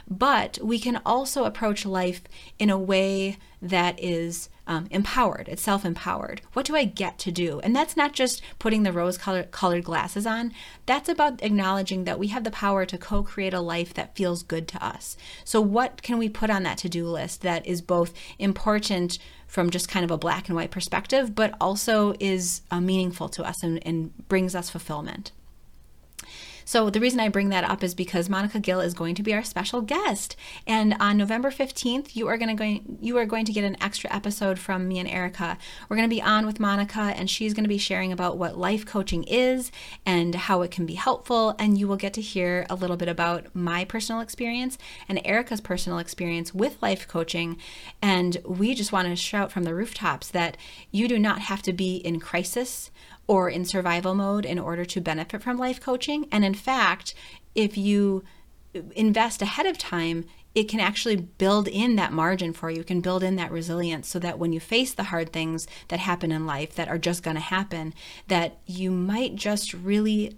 But 0.09 0.59
we 0.63 0.79
can 0.79 1.01
also 1.05 1.45
approach 1.45 1.85
life 1.85 2.23
in 2.59 2.71
a 2.71 2.79
way 2.79 3.37
that 3.61 4.03
is 4.03 4.49
um, 4.69 4.87
empowered. 4.91 5.49
It's 5.49 5.63
self 5.63 5.85
empowered. 5.85 6.43
What 6.53 6.67
do 6.67 6.77
I 6.77 6.85
get 6.85 7.19
to 7.21 7.33
do? 7.33 7.59
And 7.61 7.75
that's 7.75 7.97
not 7.97 8.13
just 8.13 8.43
putting 8.59 8.85
the 8.85 8.93
rose 8.93 9.19
colored 9.19 9.85
glasses 9.85 10.27
on, 10.27 10.53
that's 10.87 11.09
about 11.09 11.43
acknowledging 11.43 12.05
that 12.05 12.19
we 12.19 12.29
have 12.29 12.45
the 12.45 12.51
power 12.51 12.87
to 12.87 12.99
co 12.99 13.23
create 13.23 13.55
a 13.55 13.61
life 13.61 13.95
that 13.95 14.15
feels 14.15 14.43
good 14.43 14.69
to 14.69 14.85
us. 14.85 15.17
So, 15.45 15.61
what 15.61 16.03
can 16.03 16.19
we 16.19 16.29
put 16.29 16.51
on 16.51 16.63
that 16.63 16.79
to 16.79 16.89
do 16.89 17.09
list 17.09 17.43
that 17.43 17.67
is 17.67 17.83
both 17.83 18.13
important 18.39 19.19
from 19.47 19.71
just 19.71 19.89
kind 19.89 20.05
of 20.05 20.11
a 20.11 20.19
black 20.19 20.49
and 20.49 20.57
white 20.57 20.71
perspective, 20.71 21.35
but 21.35 21.55
also 21.61 22.15
is 22.21 22.61
uh, 22.71 22.81
meaningful 22.81 23.31
to 23.31 23.43
us 23.43 23.63
and, 23.63 23.85
and 23.87 24.29
brings 24.29 24.55
us 24.55 24.69
fulfillment? 24.69 25.33
So 26.69 26.91
the 26.91 27.01
reason 27.01 27.19
I 27.19 27.31
bring 27.31 27.49
that 27.49 27.65
up 27.65 27.83
is 27.83 27.95
because 27.95 28.29
Monica 28.29 28.61
Gill 28.61 28.81
is 28.81 28.93
going 28.93 29.15
to 29.15 29.23
be 29.23 29.33
our 29.33 29.43
special 29.43 29.81
guest, 29.81 30.37
and 30.67 30.95
on 31.01 31.17
November 31.17 31.51
15th, 31.51 32.15
you 32.15 32.29
are 32.29 32.37
going 32.37 32.55
to 32.55 32.81
you 33.01 33.17
are 33.17 33.25
going 33.25 33.47
to 33.47 33.55
get 33.55 33.65
an 33.65 33.83
extra 33.83 34.15
episode 34.15 34.59
from 34.59 34.87
me 34.87 34.99
and 34.99 35.09
Erica. 35.09 35.57
We're 35.89 35.97
going 35.97 36.11
to 36.11 36.15
be 36.15 36.21
on 36.21 36.45
with 36.45 36.61
Monica, 36.61 37.15
and 37.17 37.31
she's 37.31 37.55
going 37.55 37.65
to 37.65 37.71
be 37.71 37.79
sharing 37.79 38.13
about 38.13 38.37
what 38.37 38.59
life 38.59 38.85
coaching 38.85 39.25
is 39.25 39.73
and 40.05 40.35
how 40.35 40.61
it 40.61 40.71
can 40.71 40.85
be 40.85 40.97
helpful, 40.97 41.57
and 41.59 41.79
you 41.79 41.89
will 41.89 41.97
get 41.97 42.13
to 42.13 42.21
hear 42.21 42.67
a 42.69 42.75
little 42.75 42.99
bit 42.99 43.09
about 43.09 43.47
my 43.55 43.87
personal 43.87 44.21
experience 44.21 44.77
and 45.09 45.23
Erica's 45.25 45.63
personal 45.63 45.99
experience 45.99 46.53
with 46.53 46.83
life 46.83 47.09
coaching. 47.09 47.57
And 48.03 48.37
we 48.45 48.75
just 48.75 48.93
want 48.93 49.09
to 49.09 49.17
shout 49.17 49.51
from 49.51 49.65
the 49.65 49.75
rooftops 49.75 50.29
that 50.33 50.59
you 50.91 51.09
do 51.09 51.19
not 51.19 51.39
have 51.39 51.63
to 51.63 51.73
be 51.73 51.97
in 51.97 52.21
crisis 52.21 52.91
or 53.29 53.49
in 53.49 53.65
survival 53.65 54.15
mode 54.15 54.45
in 54.45 54.59
order 54.59 54.85
to 54.85 55.01
benefit 55.01 55.43
from 55.43 55.57
life 55.57 55.81
coaching. 55.81 56.27
And 56.33 56.45
in 56.45 56.55
fact, 56.55 57.15
if 57.55 57.79
you 57.79 58.25
invest 58.97 59.43
ahead 59.43 59.67
of 59.67 59.79
time, 59.79 60.25
it 60.55 60.65
can 60.65 60.81
actually 60.81 61.17
build 61.17 61.69
in 61.69 61.97
that 61.97 62.13
margin 62.13 62.53
for 62.53 62.71
you, 62.71 62.83
can 62.83 63.01
build 63.01 63.23
in 63.23 63.37
that 63.37 63.53
resilience 63.53 64.09
so 64.09 64.19
that 64.19 64.39
when 64.39 64.53
you 64.53 64.59
face 64.59 64.93
the 64.95 65.05
hard 65.05 65.33
things 65.33 65.69
that 65.89 66.01
happen 66.01 66.33
in 66.33 66.47
life 66.47 66.75
that 66.75 66.89
are 66.89 66.99
just 66.99 67.23
going 67.23 67.37
to 67.37 67.41
happen, 67.41 67.95
that 68.27 68.59
you 68.67 68.91
might 68.91 69.37
just 69.37 69.73
really 69.75 70.37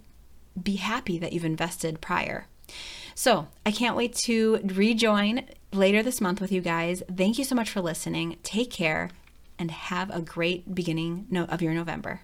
be 0.61 0.77
happy 0.77 1.19
that 1.19 1.33
you've 1.33 1.45
invested 1.45 2.01
prior. 2.01 2.47
So 3.15 3.49
I 3.65 3.71
can't 3.71 3.97
wait 3.97 4.15
to 4.25 4.61
rejoin 4.65 5.45
later 5.73 6.03
this 6.03 6.21
month 6.21 6.41
with 6.41 6.53
you 6.53 6.61
guys. 6.61 7.03
Thank 7.15 7.39
you 7.39 7.45
so 7.45 7.55
much 7.55 7.71
for 7.71 7.81
listening. 7.81 8.37
Take 8.43 8.71
care 8.71 9.11
and 9.59 9.71
have 9.71 10.11
a 10.11 10.21
great 10.21 10.75
beginning 10.75 11.27
of 11.49 11.63
your 11.63 11.73
November. 11.73 12.23